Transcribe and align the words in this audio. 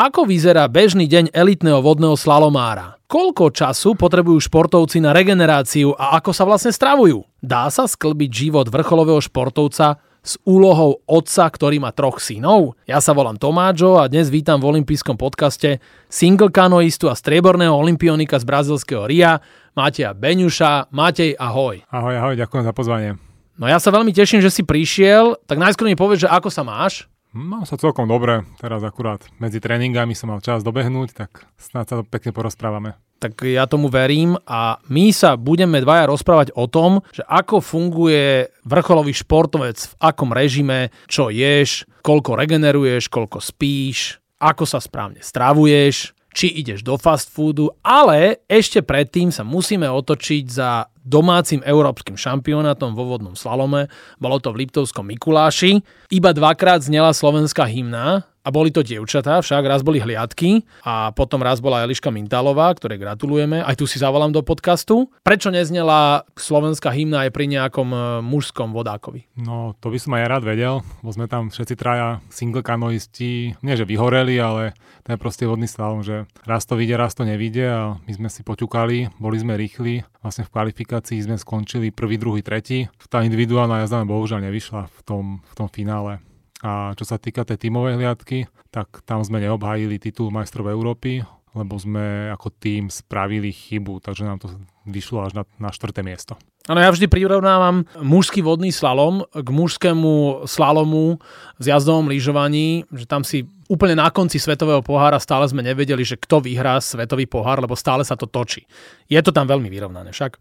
Ako 0.00 0.24
vyzerá 0.24 0.64
bežný 0.64 1.04
deň 1.04 1.28
elitného 1.28 1.84
vodného 1.84 2.16
slalomára? 2.16 2.96
Koľko 3.04 3.52
času 3.52 3.92
potrebujú 3.92 4.40
športovci 4.40 4.96
na 4.96 5.12
regeneráciu 5.12 5.92
a 5.92 6.16
ako 6.16 6.32
sa 6.32 6.48
vlastne 6.48 6.72
stravujú? 6.72 7.28
Dá 7.44 7.68
sa 7.68 7.84
sklbiť 7.84 8.30
život 8.32 8.72
vrcholového 8.72 9.20
športovca 9.20 10.00
s 10.24 10.40
úlohou 10.48 11.04
otca, 11.04 11.44
ktorý 11.44 11.84
má 11.84 11.92
troch 11.92 12.16
synov? 12.16 12.80
Ja 12.88 13.04
sa 13.04 13.12
volám 13.12 13.36
Tomáčo 13.36 14.00
a 14.00 14.08
dnes 14.08 14.32
vítam 14.32 14.56
v 14.56 14.72
olympijskom 14.72 15.20
podcaste 15.20 15.84
single 16.08 16.48
kanoistu 16.48 17.12
a 17.12 17.12
strieborného 17.12 17.76
olimpionika 17.76 18.40
z 18.40 18.48
brazilského 18.48 19.04
RIA, 19.04 19.36
Mateja 19.76 20.16
Beňuša. 20.16 20.96
Matej, 20.96 21.36
ahoj. 21.36 21.84
Ahoj, 21.92 22.14
ahoj, 22.16 22.34
ďakujem 22.40 22.64
za 22.64 22.72
pozvanie. 22.72 23.20
No 23.60 23.68
ja 23.68 23.76
sa 23.76 23.92
veľmi 23.92 24.16
teším, 24.16 24.40
že 24.40 24.48
si 24.48 24.64
prišiel, 24.64 25.36
tak 25.44 25.60
najskôr 25.60 25.84
mi 25.84 25.92
povedz, 25.92 26.24
že 26.24 26.32
ako 26.32 26.48
sa 26.48 26.64
máš? 26.64 27.04
Mám 27.30 27.62
sa 27.62 27.78
celkom 27.78 28.10
dobre, 28.10 28.42
teraz 28.58 28.82
akurát 28.82 29.22
medzi 29.38 29.62
tréningami 29.62 30.18
som 30.18 30.34
mal 30.34 30.42
čas 30.42 30.66
dobehnúť, 30.66 31.14
tak 31.14 31.46
snáď 31.62 31.84
sa 31.86 31.94
to 31.98 32.02
pekne 32.02 32.34
porozprávame. 32.34 32.98
Tak 33.22 33.46
ja 33.46 33.70
tomu 33.70 33.86
verím 33.86 34.34
a 34.50 34.82
my 34.90 35.14
sa 35.14 35.38
budeme 35.38 35.78
dvaja 35.78 36.10
rozprávať 36.10 36.50
o 36.58 36.66
tom, 36.66 37.06
že 37.14 37.22
ako 37.30 37.62
funguje 37.62 38.50
vrcholový 38.66 39.14
športovec, 39.14 39.78
v 39.78 39.94
akom 40.02 40.34
režime, 40.34 40.90
čo 41.06 41.30
ješ, 41.30 41.86
koľko 42.02 42.34
regeneruješ, 42.34 43.06
koľko 43.06 43.38
spíš, 43.38 44.18
ako 44.42 44.66
sa 44.66 44.82
správne 44.82 45.22
stravuješ, 45.22 46.10
či 46.30 46.50
ideš 46.62 46.86
do 46.86 46.94
fast 46.94 47.30
foodu, 47.30 47.74
ale 47.82 48.42
ešte 48.46 48.80
predtým 48.80 49.34
sa 49.34 49.42
musíme 49.42 49.90
otočiť 49.90 50.44
za 50.46 50.86
domácim 51.02 51.58
európskym 51.66 52.14
šampionátom 52.14 52.94
vo 52.94 53.16
vodnom 53.16 53.34
slalome. 53.34 53.90
Bolo 54.22 54.38
to 54.38 54.54
v 54.54 54.66
Liptovskom 54.66 55.10
Mikuláši. 55.10 55.82
Iba 56.12 56.30
dvakrát 56.30 56.86
znela 56.86 57.10
slovenská 57.10 57.66
hymna, 57.66 58.30
a 58.50 58.52
boli 58.52 58.74
to 58.74 58.82
dievčatá, 58.82 59.38
však 59.38 59.62
raz 59.62 59.86
boli 59.86 60.02
hliadky 60.02 60.66
a 60.82 61.14
potom 61.14 61.38
raz 61.38 61.62
bola 61.62 61.86
Eliška 61.86 62.10
Mintalová, 62.10 62.74
ktorej 62.74 62.98
gratulujeme. 62.98 63.62
Aj 63.62 63.78
tu 63.78 63.86
si 63.86 64.02
zavolám 64.02 64.34
do 64.34 64.42
podcastu. 64.42 65.06
Prečo 65.22 65.54
neznela 65.54 66.26
slovenská 66.34 66.90
hymna 66.90 67.30
aj 67.30 67.30
pri 67.30 67.46
nejakom 67.46 67.88
e, 67.94 67.98
mužskom 68.26 68.74
vodákovi? 68.74 69.30
No, 69.38 69.78
to 69.78 69.94
by 69.94 70.02
som 70.02 70.18
aj 70.18 70.26
rád 70.26 70.42
vedel, 70.42 70.82
bo 70.98 71.14
sme 71.14 71.30
tam 71.30 71.54
všetci 71.54 71.78
traja 71.78 72.18
single 72.26 72.66
kanoisti, 72.66 73.54
nie 73.62 73.74
že 73.78 73.86
vyhoreli, 73.86 74.34
ale 74.42 74.74
to 75.06 75.14
je 75.14 75.22
proste 75.22 75.46
vodný 75.46 75.70
slalom, 75.70 76.02
že 76.02 76.26
raz 76.42 76.66
to 76.66 76.74
vyjde, 76.74 76.98
raz 76.98 77.14
to 77.14 77.22
nevíde 77.22 77.70
a 77.70 78.02
my 78.02 78.12
sme 78.18 78.28
si 78.34 78.42
poťukali, 78.42 79.14
boli 79.22 79.38
sme 79.38 79.54
rýchli. 79.54 80.02
Vlastne 80.26 80.42
v 80.42 80.50
kvalifikácii 80.50 81.22
sme 81.22 81.38
skončili 81.38 81.94
prvý, 81.94 82.18
druhý, 82.18 82.42
tretí. 82.42 82.90
Tá 83.06 83.22
individuálna 83.22 83.86
jazda 83.86 84.02
bohužiaľ 84.02 84.50
nevyšla 84.50 84.90
v 84.90 85.00
tom, 85.06 85.24
v 85.46 85.54
tom 85.54 85.70
finále. 85.70 86.18
A 86.60 86.92
čo 86.92 87.08
sa 87.08 87.16
týka 87.16 87.48
tej 87.48 87.68
tímovej 87.68 87.96
hliadky, 87.96 88.44
tak 88.68 89.00
tam 89.08 89.24
sme 89.24 89.40
neobhájili 89.40 89.96
titul 89.96 90.28
majstrov 90.28 90.68
Európy, 90.68 91.24
lebo 91.56 91.74
sme 91.80 92.30
ako 92.30 92.52
tým 92.52 92.92
spravili 92.92 93.50
chybu, 93.50 93.98
takže 94.04 94.22
nám 94.22 94.38
to 94.38 94.52
vyšlo 94.86 95.26
až 95.26 95.32
na, 95.34 95.44
na 95.58 95.74
štvrté 95.74 96.04
miesto. 96.04 96.38
Áno, 96.68 96.78
ja 96.78 96.92
vždy 96.92 97.08
prirovnávam 97.08 97.88
mužský 97.98 98.44
vodný 98.44 98.70
slalom 98.70 99.24
k 99.32 99.48
mužskému 99.48 100.44
slalomu 100.44 101.18
v 101.56 101.64
jazdovom 101.66 102.06
lyžovaní, 102.06 102.84
že 102.92 103.08
tam 103.08 103.24
si 103.24 103.48
úplne 103.66 103.98
na 103.98 104.12
konci 104.12 104.36
svetového 104.36 104.84
pohára 104.84 105.16
stále 105.18 105.48
sme 105.48 105.64
nevedeli, 105.64 106.04
že 106.04 106.20
kto 106.20 106.44
vyhrá 106.44 106.78
svetový 106.78 107.24
pohár, 107.24 107.58
lebo 107.58 107.74
stále 107.74 108.04
sa 108.06 108.14
to 108.14 108.28
točí. 108.28 108.68
Je 109.08 109.18
to 109.18 109.32
tam 109.32 109.48
veľmi 109.48 109.66
vyrovnané 109.72 110.12
však. 110.12 110.38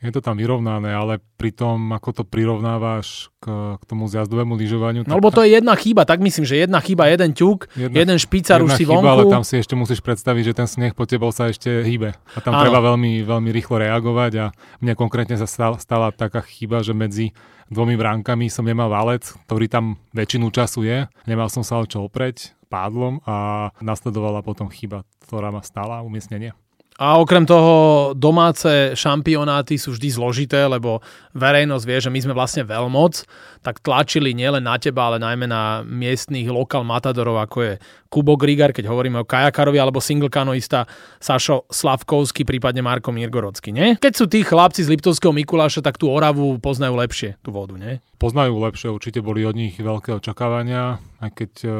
Je 0.00 0.08
to 0.08 0.24
tam 0.24 0.40
vyrovnané, 0.40 0.96
ale 0.96 1.20
pri 1.36 1.52
tom, 1.52 1.92
ako 1.92 2.20
to 2.20 2.22
prirovnávaš 2.24 3.28
k, 3.36 3.76
k 3.76 3.82
tomu 3.84 4.08
zjazdovému 4.08 4.56
lyžovaniu... 4.56 5.04
No 5.04 5.20
lebo 5.20 5.28
to 5.28 5.44
je 5.44 5.60
jedna 5.60 5.76
chyba, 5.76 6.08
tak 6.08 6.24
myslím, 6.24 6.48
že 6.48 6.64
jedna 6.64 6.80
chyba, 6.80 7.12
jeden 7.12 7.36
ťuk, 7.36 7.68
jedna, 7.76 7.96
jeden 8.00 8.16
špicar 8.16 8.64
už 8.64 8.80
si 8.80 8.88
chyba, 8.88 8.96
vonku. 8.96 9.12
ale 9.12 9.22
tam 9.28 9.44
si 9.44 9.60
ešte 9.60 9.76
musíš 9.76 10.00
predstaviť, 10.00 10.42
že 10.52 10.56
ten 10.56 10.64
sneh 10.64 10.96
po 10.96 11.04
tebou 11.04 11.28
sa 11.36 11.52
ešte 11.52 11.84
hýbe. 11.84 12.16
A 12.16 12.38
tam 12.40 12.56
Áno. 12.56 12.64
treba 12.64 12.80
veľmi, 12.80 13.28
veľmi 13.28 13.50
rýchlo 13.52 13.76
reagovať 13.76 14.32
a 14.40 14.46
mne 14.80 14.96
konkrétne 14.96 15.36
sa 15.36 15.44
stala, 15.44 15.76
stala 15.76 16.08
taká 16.16 16.40
chyba, 16.40 16.80
že 16.80 16.96
medzi 16.96 17.36
dvomi 17.68 17.92
bránkami 18.00 18.48
som 18.48 18.64
nemal 18.64 18.88
valec, 18.88 19.28
ktorý 19.44 19.68
tam 19.68 20.00
väčšinu 20.16 20.48
času 20.48 20.80
je. 20.88 20.98
Nemal 21.28 21.52
som 21.52 21.60
sa 21.60 21.76
o 21.76 21.84
čo 21.84 22.08
opreť 22.08 22.56
pádlom 22.70 23.20
a 23.28 23.68
nasledovala 23.82 24.40
potom 24.40 24.70
chyba, 24.70 25.04
ktorá 25.26 25.50
ma 25.52 25.60
stala 25.60 26.00
umiestnenie. 26.00 26.56
A 27.00 27.16
okrem 27.16 27.48
toho 27.48 28.12
domáce 28.12 28.92
šampionáty 28.92 29.80
sú 29.80 29.96
vždy 29.96 30.20
zložité, 30.20 30.68
lebo 30.68 31.00
verejnosť 31.32 31.84
vie, 31.88 31.96
že 31.96 32.12
my 32.12 32.20
sme 32.20 32.36
vlastne 32.36 32.60
veľmoc, 32.60 33.24
tak 33.64 33.80
tlačili 33.80 34.36
nielen 34.36 34.68
na 34.68 34.76
teba, 34.76 35.08
ale 35.08 35.16
najmä 35.16 35.48
na 35.48 35.80
miestných 35.80 36.52
lokal 36.52 36.84
matadorov, 36.84 37.40
ako 37.40 37.58
je 37.64 37.72
Kubo 38.12 38.36
Grigar, 38.36 38.76
keď 38.76 38.92
hovoríme 38.92 39.16
o 39.16 39.24
kajakarovi, 39.24 39.80
alebo 39.80 39.96
single 39.96 40.28
kanoista 40.28 40.84
Sašo 41.16 41.64
Slavkovský, 41.72 42.44
prípadne 42.44 42.84
Marko 42.84 43.16
Mirgorodsky, 43.16 43.72
nie? 43.72 43.96
Keď 43.96 44.12
sú 44.12 44.28
tí 44.28 44.44
chlapci 44.44 44.84
z 44.84 44.92
Liptovského 44.92 45.32
Mikuláša, 45.32 45.80
tak 45.80 45.96
tú 45.96 46.12
Oravu 46.12 46.60
poznajú 46.60 47.00
lepšie, 47.00 47.40
tú 47.40 47.48
vodu, 47.48 47.80
nie? 47.80 48.04
Poznajú 48.20 48.60
lepšie, 48.60 48.92
určite 48.92 49.24
boli 49.24 49.48
od 49.48 49.56
nich 49.56 49.80
veľké 49.80 50.20
očakávania, 50.20 51.00
aj 51.24 51.30
keď 51.32 51.52
e, 51.64 51.70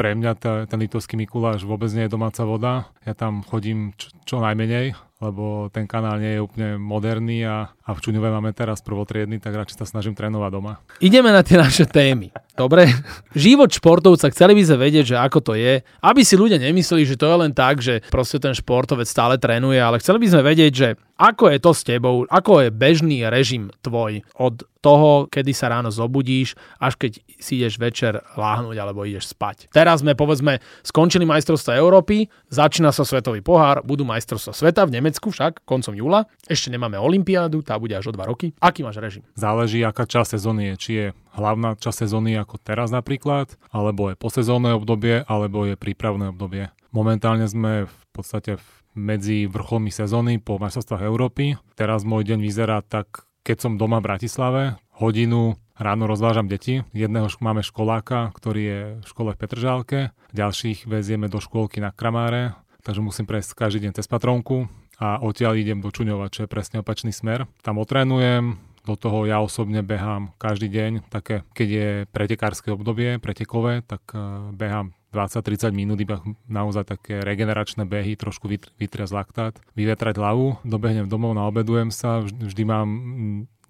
pre 0.00 0.16
mňa 0.16 0.32
tá, 0.40 0.64
ten 0.64 0.80
litovský 0.80 1.20
Mikuláš 1.20 1.68
vôbec 1.68 1.92
nie 1.92 2.08
je 2.08 2.14
domáca 2.16 2.40
voda. 2.48 2.88
Ja 3.04 3.12
tam 3.12 3.44
chodím 3.44 3.92
čo, 4.00 4.08
čo 4.24 4.36
najmenej, 4.40 4.96
lebo 5.20 5.68
ten 5.68 5.84
kanál 5.84 6.16
nie 6.24 6.40
je 6.40 6.40
úplne 6.40 6.80
moderný 6.80 7.44
a, 7.44 7.76
a 7.90 7.94
v 7.98 8.02
Čuňove 8.06 8.30
máme 8.30 8.54
teraz 8.54 8.78
prvotriedny, 8.86 9.42
tak 9.42 9.50
radšej 9.50 9.82
sa 9.82 9.86
snažím 9.90 10.14
trénovať 10.14 10.50
doma. 10.54 10.78
Ideme 11.02 11.34
na 11.34 11.42
tie 11.42 11.58
naše 11.58 11.90
témy. 11.90 12.30
Dobre? 12.54 12.86
Život 13.34 13.74
športovca, 13.74 14.30
chceli 14.30 14.54
by 14.54 14.62
sme 14.62 14.78
vedieť, 14.86 15.04
že 15.10 15.16
ako 15.18 15.38
to 15.42 15.52
je, 15.58 15.82
aby 16.06 16.20
si 16.22 16.38
ľudia 16.38 16.62
nemysleli, 16.62 17.02
že 17.02 17.18
to 17.18 17.26
je 17.26 17.36
len 17.42 17.50
tak, 17.50 17.82
že 17.82 18.06
proste 18.14 18.38
ten 18.38 18.54
športovec 18.54 19.10
stále 19.10 19.42
trénuje, 19.42 19.82
ale 19.82 19.98
chceli 19.98 20.22
by 20.22 20.28
sme 20.30 20.42
vedieť, 20.46 20.72
že 20.72 20.88
ako 21.20 21.52
je 21.52 21.58
to 21.60 21.72
s 21.76 21.82
tebou, 21.84 22.24
ako 22.30 22.64
je 22.64 22.68
bežný 22.72 23.28
režim 23.28 23.68
tvoj 23.84 24.24
od 24.40 24.64
toho, 24.80 25.28
kedy 25.28 25.52
sa 25.52 25.68
ráno 25.68 25.92
zobudíš, 25.92 26.56
až 26.80 26.96
keď 26.96 27.20
si 27.36 27.60
ideš 27.60 27.76
večer 27.76 28.24
láhnuť 28.40 28.76
alebo 28.80 29.04
ideš 29.04 29.36
spať. 29.36 29.68
Teraz 29.68 30.00
sme, 30.00 30.16
povedzme, 30.16 30.64
skončili 30.80 31.28
majstrovstva 31.28 31.76
Európy, 31.76 32.24
začína 32.48 32.88
sa 32.88 33.04
svetový 33.04 33.44
pohár, 33.44 33.84
budú 33.84 34.08
majstrovstva 34.08 34.56
sveta 34.56 34.88
v 34.88 34.96
Nemecku 34.96 35.28
však 35.28 35.68
koncom 35.68 35.92
júla. 35.92 36.24
Ešte 36.48 36.72
nemáme 36.72 36.96
olympiádu, 36.96 37.60
tá 37.60 37.76
bude 37.80 37.96
až 37.96 38.12
o 38.12 38.14
dva 38.14 38.28
roky. 38.28 38.52
Aký 38.60 38.84
máš 38.84 39.00
režim? 39.00 39.24
Záleží, 39.34 39.80
aká 39.80 40.04
časť 40.04 40.36
sezóny 40.36 40.72
je. 40.72 40.74
Či 40.76 40.90
je 40.92 41.06
hlavná 41.34 41.74
časť 41.80 42.06
sezóny 42.06 42.36
ako 42.36 42.60
teraz 42.60 42.92
napríklad, 42.92 43.56
alebo 43.72 44.12
je 44.12 44.20
posezónne 44.20 44.76
obdobie, 44.76 45.24
alebo 45.24 45.64
je 45.64 45.80
prípravné 45.80 46.30
obdobie. 46.30 46.68
Momentálne 46.92 47.48
sme 47.48 47.88
v 47.88 48.02
podstate 48.12 48.60
medzi 48.92 49.46
vrcholmi 49.46 49.88
sezóny 49.94 50.42
po 50.42 50.58
majstrovstvách 50.58 51.06
Európy. 51.06 51.56
Teraz 51.78 52.02
môj 52.02 52.26
deň 52.26 52.38
vyzerá 52.42 52.82
tak, 52.82 53.24
keď 53.46 53.56
som 53.62 53.72
doma 53.80 54.02
v 54.02 54.06
Bratislave, 54.10 54.62
hodinu 54.98 55.56
ráno 55.80 56.04
rozvážam 56.04 56.50
deti. 56.50 56.84
Jedného 56.92 57.30
máme 57.40 57.64
školáka, 57.64 58.34
ktorý 58.36 58.60
je 58.60 58.80
v 59.00 59.06
škole 59.08 59.30
v 59.32 59.40
Petržálke, 59.40 59.98
ďalších 60.36 60.84
vezieme 60.84 61.32
do 61.32 61.40
škôlky 61.40 61.80
na 61.80 61.94
Kramáre, 61.94 62.58
takže 62.84 63.00
musím 63.00 63.24
prejsť 63.24 63.56
každý 63.56 63.88
deň 63.88 63.92
cez 63.96 64.06
patronku 64.10 64.68
a 65.00 65.16
odtiaľ 65.24 65.56
idem 65.56 65.80
do 65.80 65.88
Čuňova, 65.88 66.28
čo 66.28 66.44
je 66.44 66.52
presne 66.52 66.84
opačný 66.84 67.10
smer. 67.10 67.48
Tam 67.64 67.80
otrénujem, 67.80 68.60
do 68.84 68.94
toho 68.96 69.24
ja 69.24 69.40
osobne 69.40 69.80
behám 69.80 70.32
každý 70.36 70.68
deň, 70.68 71.08
také, 71.08 71.44
keď 71.56 71.68
je 71.68 71.88
pretekárske 72.12 72.68
obdobie, 72.72 73.16
pretekové, 73.16 73.80
tak 73.84 74.04
uh, 74.12 74.52
behám 74.52 74.92
20-30 75.12 75.74
minút 75.74 75.98
iba 75.98 76.22
naozaj 76.46 76.86
také 76.86 77.18
regeneračné 77.20 77.82
behy, 77.82 78.14
trošku 78.14 78.46
vytriasť 78.78 79.12
laktát, 79.12 79.54
vyvetrať 79.74 80.16
hlavu, 80.20 80.62
dobehnem 80.62 81.10
domov, 81.10 81.34
naobedujem 81.34 81.90
sa, 81.90 82.22
vždy 82.22 82.62
mám 82.62 82.88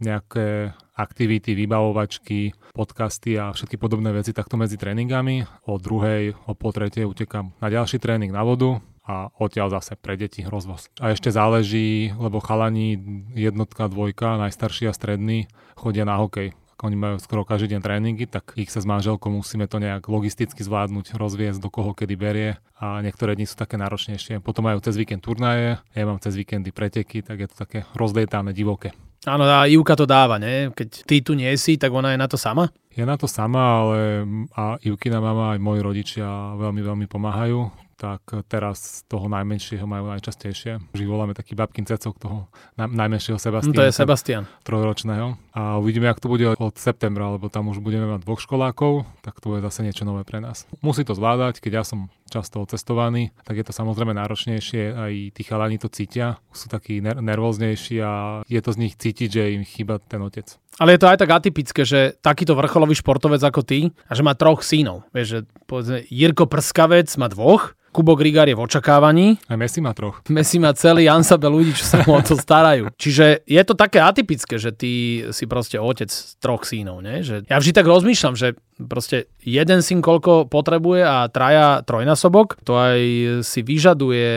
nejaké 0.00 0.72
aktivity, 0.96 1.52
vybavovačky, 1.52 2.56
podcasty 2.72 3.36
a 3.36 3.52
všetky 3.52 3.76
podobné 3.76 4.12
veci 4.16 4.32
takto 4.32 4.56
medzi 4.56 4.80
tréningami. 4.80 5.44
O 5.68 5.76
druhej, 5.76 6.36
o 6.48 6.56
pol 6.56 6.72
tretej 6.72 7.04
utekam 7.04 7.52
na 7.60 7.68
ďalší 7.68 8.00
tréning 8.00 8.32
na 8.32 8.40
vodu 8.40 8.80
a 9.10 9.34
odtiaľ 9.42 9.74
zase 9.74 9.98
pre 9.98 10.14
deti 10.14 10.46
rozvoz. 10.46 10.86
A 11.02 11.10
ešte 11.10 11.34
záleží, 11.34 12.14
lebo 12.14 12.38
chalani 12.38 12.94
jednotka, 13.34 13.90
dvojka, 13.90 14.38
najstarší 14.38 14.86
a 14.86 14.94
stredný 14.94 15.50
chodia 15.74 16.06
na 16.06 16.14
hokej 16.22 16.54
oni 16.80 16.96
majú 16.96 17.16
skoro 17.20 17.44
každý 17.44 17.76
deň 17.76 17.80
tréningy, 17.84 18.24
tak 18.24 18.56
ich 18.56 18.72
sa 18.72 18.80
s 18.80 18.88
manželkou 18.88 19.28
musíme 19.28 19.68
to 19.68 19.76
nejak 19.76 20.08
logisticky 20.08 20.64
zvládnuť, 20.64 21.16
rozviesť 21.16 21.60
do 21.60 21.68
koho 21.68 21.92
kedy 21.92 22.14
berie 22.16 22.50
a 22.80 23.04
niektoré 23.04 23.36
dni 23.36 23.44
sú 23.44 23.56
také 23.56 23.76
náročnejšie. 23.76 24.40
Potom 24.40 24.64
majú 24.64 24.80
cez 24.80 24.96
víkend 24.96 25.20
turnaje, 25.20 25.76
ja 25.92 26.04
mám 26.08 26.20
cez 26.24 26.32
víkendy 26.36 26.72
preteky, 26.72 27.20
tak 27.20 27.44
je 27.44 27.48
to 27.52 27.56
také 27.68 27.78
rozlietané, 27.92 28.56
divoké. 28.56 28.96
Áno, 29.28 29.44
a 29.44 29.68
Ivka 29.68 30.00
to 30.00 30.08
dáva, 30.08 30.40
ne? 30.40 30.72
Keď 30.72 30.88
ty 31.04 31.20
tu 31.20 31.36
nie 31.36 31.52
si, 31.60 31.76
tak 31.76 31.92
ona 31.92 32.16
je 32.16 32.18
na 32.18 32.24
to 32.24 32.40
sama? 32.40 32.72
Je 32.88 33.04
na 33.04 33.20
to 33.20 33.28
sama, 33.28 33.84
ale 33.84 34.24
a 34.56 34.80
Ivkina 34.80 35.20
mama 35.20 35.52
aj 35.52 35.60
moji 35.60 35.80
rodičia 35.84 36.56
veľmi, 36.56 36.80
veľmi 36.80 37.06
pomáhajú 37.06 37.89
tak 38.00 38.24
teraz 38.48 39.04
toho 39.04 39.28
najmenšieho 39.28 39.84
majú 39.84 40.08
najčastejšie. 40.16 40.96
Vždy 40.96 41.04
voláme 41.04 41.36
taký 41.36 41.52
babkin 41.52 41.84
cecok 41.84 42.16
toho 42.16 42.48
najmenšieho 42.80 43.36
Sebastiana. 43.36 43.76
To 43.76 43.84
je 43.84 43.92
Sebastian. 43.92 44.48
Trojročného. 44.64 45.36
A 45.52 45.76
uvidíme, 45.76 46.08
ak 46.08 46.16
to 46.16 46.32
bude 46.32 46.48
od 46.48 46.74
septembra, 46.80 47.36
lebo 47.36 47.52
tam 47.52 47.68
už 47.68 47.84
budeme 47.84 48.08
mať 48.08 48.24
dvoch 48.24 48.40
školákov, 48.40 49.04
tak 49.20 49.36
to 49.44 49.52
bude 49.52 49.60
zase 49.60 49.84
niečo 49.84 50.08
nové 50.08 50.24
pre 50.24 50.40
nás. 50.40 50.64
Musí 50.80 51.04
to 51.04 51.12
zvládať, 51.12 51.60
keď 51.60 51.72
ja 51.76 51.84
som 51.84 52.08
často 52.30 52.62
ocestovaní, 52.62 53.34
tak 53.42 53.58
je 53.58 53.66
to 53.66 53.74
samozrejme 53.74 54.14
náročnejšie, 54.14 54.82
aj 54.94 55.12
tí 55.34 55.42
chalani 55.42 55.82
to 55.82 55.90
cítia, 55.90 56.38
sú 56.54 56.70
takí 56.70 57.02
ner- 57.02 57.18
nervóznejší 57.18 57.96
a 58.00 58.12
je 58.46 58.60
to 58.62 58.70
z 58.70 58.80
nich 58.86 58.94
cítiť, 58.94 59.28
že 59.28 59.52
im 59.58 59.66
chýba 59.66 59.98
ten 59.98 60.22
otec. 60.22 60.46
Ale 60.78 60.94
je 60.96 61.00
to 61.02 61.10
aj 61.10 61.18
tak 61.18 61.30
atypické, 61.34 61.82
že 61.82 62.14
takýto 62.22 62.54
vrcholový 62.54 62.94
športovec 62.94 63.42
ako 63.42 63.66
ty, 63.66 63.90
a 64.06 64.12
že 64.14 64.22
má 64.22 64.38
troch 64.38 64.62
synov. 64.62 65.04
Vieš, 65.10 65.26
že 65.26 65.38
povedzme, 65.66 66.06
Jirko 66.08 66.46
Prskavec 66.46 67.10
má 67.18 67.26
dvoch, 67.26 67.74
Kubo 67.90 68.14
Grigár 68.14 68.46
je 68.46 68.54
v 68.54 68.62
očakávaní. 68.62 69.42
A 69.50 69.58
Messi 69.58 69.82
má 69.82 69.90
troch. 69.90 70.22
Messi 70.30 70.62
má 70.62 70.70
celý 70.78 71.10
ansabel 71.10 71.50
ľudí, 71.50 71.74
čo 71.74 71.82
sa 71.82 72.06
mu 72.06 72.14
o 72.14 72.22
to 72.22 72.38
starajú. 72.38 72.94
Čiže 72.94 73.42
je 73.42 73.62
to 73.66 73.74
také 73.74 73.98
atypické, 73.98 74.62
že 74.62 74.70
ty 74.70 75.26
si 75.34 75.44
proste 75.50 75.74
otec 75.82 76.06
troch 76.38 76.62
sínov. 76.62 77.02
Nie? 77.02 77.26
Že 77.26 77.50
ja 77.50 77.58
vždy 77.58 77.72
tak 77.74 77.90
rozmýšľam, 77.90 78.38
že 78.38 78.54
proste 78.88 79.28
jeden 79.40 79.84
syn 79.84 80.00
koľko 80.00 80.48
potrebuje 80.48 81.02
a 81.04 81.28
traja 81.28 81.80
trojnásobok, 81.84 82.60
to 82.64 82.76
aj 82.76 83.00
si 83.44 83.60
vyžaduje 83.60 84.30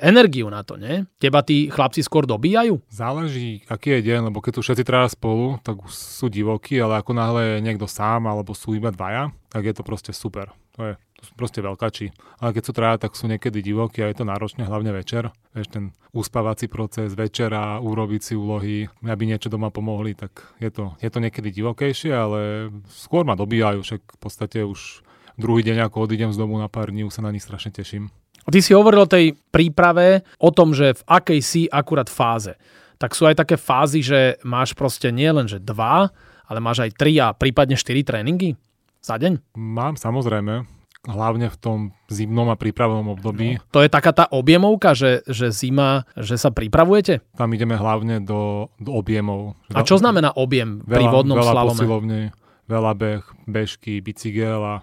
energiu 0.00 0.48
na 0.48 0.64
to, 0.64 0.80
nie? 0.80 1.04
Teba 1.20 1.44
tí 1.44 1.68
chlapci 1.68 2.00
skôr 2.00 2.24
dobíjajú? 2.24 2.80
Záleží, 2.88 3.64
aký 3.68 4.00
je 4.00 4.14
deň, 4.14 4.32
lebo 4.32 4.40
keď 4.40 4.52
tu 4.56 4.60
všetci 4.64 4.84
traja 4.84 5.08
spolu, 5.12 5.60
tak 5.60 5.80
sú 5.92 6.32
divokí, 6.32 6.80
ale 6.80 7.00
ako 7.00 7.12
náhle 7.12 7.42
je 7.56 7.64
niekto 7.64 7.88
sám 7.88 8.28
alebo 8.28 8.56
sú 8.56 8.76
iba 8.76 8.88
dvaja, 8.94 9.32
tak 9.52 9.64
je 9.64 9.74
to 9.74 9.82
proste 9.84 10.12
super. 10.16 10.52
To 10.74 10.90
je 10.90 10.92
sú 11.24 11.32
proste 11.34 11.64
veľkači. 11.64 12.12
Ale 12.44 12.52
keď 12.52 12.62
sú 12.62 12.72
traja, 12.76 12.96
tak 13.00 13.16
sú 13.16 13.24
niekedy 13.26 13.64
divokí 13.64 14.04
a 14.04 14.12
je 14.12 14.20
to 14.20 14.28
náročné, 14.28 14.68
hlavne 14.68 14.92
večer. 14.92 15.32
Vieš, 15.56 15.68
ten 15.72 15.84
uspávací 16.12 16.68
proces 16.68 17.16
večera, 17.16 17.80
urobiť 17.80 18.20
si 18.20 18.34
úlohy, 18.36 18.86
aby 19.02 19.24
niečo 19.24 19.48
doma 19.48 19.72
pomohli, 19.72 20.12
tak 20.14 20.54
je 20.60 20.70
to, 20.70 20.94
je 21.00 21.10
to 21.10 21.18
niekedy 21.18 21.50
divokejšie, 21.50 22.12
ale 22.12 22.68
skôr 22.92 23.24
ma 23.26 23.34
dobíjajú, 23.34 23.82
však 23.82 24.02
v 24.04 24.18
podstate 24.20 24.62
už 24.62 25.02
druhý 25.34 25.66
deň, 25.66 25.90
ako 25.90 26.06
odídem 26.06 26.30
z 26.30 26.38
domu 26.38 26.60
na 26.60 26.70
pár 26.70 26.94
dní, 26.94 27.02
už 27.02 27.18
sa 27.18 27.24
na 27.26 27.34
nich 27.34 27.42
strašne 27.42 27.74
teším. 27.74 28.12
Ty 28.44 28.60
si 28.60 28.76
hovoril 28.76 29.08
o 29.08 29.10
tej 29.10 29.32
príprave, 29.48 30.20
o 30.36 30.52
tom, 30.52 30.76
že 30.76 30.92
v 30.94 31.02
akej 31.08 31.40
si 31.40 31.62
akurát 31.64 32.12
fáze. 32.12 32.54
Tak 33.00 33.16
sú 33.16 33.24
aj 33.24 33.40
také 33.40 33.56
fázy, 33.56 34.04
že 34.04 34.36
máš 34.44 34.76
proste 34.76 35.08
nie 35.08 35.26
len, 35.32 35.48
že 35.48 35.58
dva, 35.58 36.12
ale 36.44 36.58
máš 36.60 36.84
aj 36.84 36.94
tri 36.94 37.16
a 37.18 37.32
prípadne 37.32 37.74
štyri 37.74 38.04
tréningy 38.04 38.54
za 39.00 39.16
deň? 39.16 39.56
Mám 39.56 39.96
samozrejme 39.96 40.68
hlavne 41.04 41.52
v 41.52 41.56
tom 41.60 41.78
zimnom 42.08 42.48
a 42.48 42.56
prípravnom 42.56 43.12
období. 43.12 43.60
No, 43.60 43.64
to 43.68 43.80
je 43.84 43.92
taká 43.92 44.16
tá 44.16 44.24
objemovka, 44.32 44.96
že, 44.96 45.20
že 45.28 45.52
zima, 45.52 46.08
že 46.16 46.40
sa 46.40 46.48
pripravujete? 46.48 47.20
Tam 47.36 47.52
ideme 47.52 47.76
hlavne 47.76 48.24
do, 48.24 48.72
do 48.80 48.90
objemov. 48.96 49.56
A 49.72 49.84
čo 49.84 50.00
znamená 50.00 50.32
objem 50.32 50.80
veľa, 50.84 50.96
pri 50.96 51.04
vodnom 51.12 51.36
veľa 51.36 51.52
slalome? 51.52 51.76
Posilovne, 51.76 52.20
veľa 52.68 52.92
beh, 52.96 53.24
bežky, 53.44 54.00
bicykel 54.00 54.60
a 54.64 54.74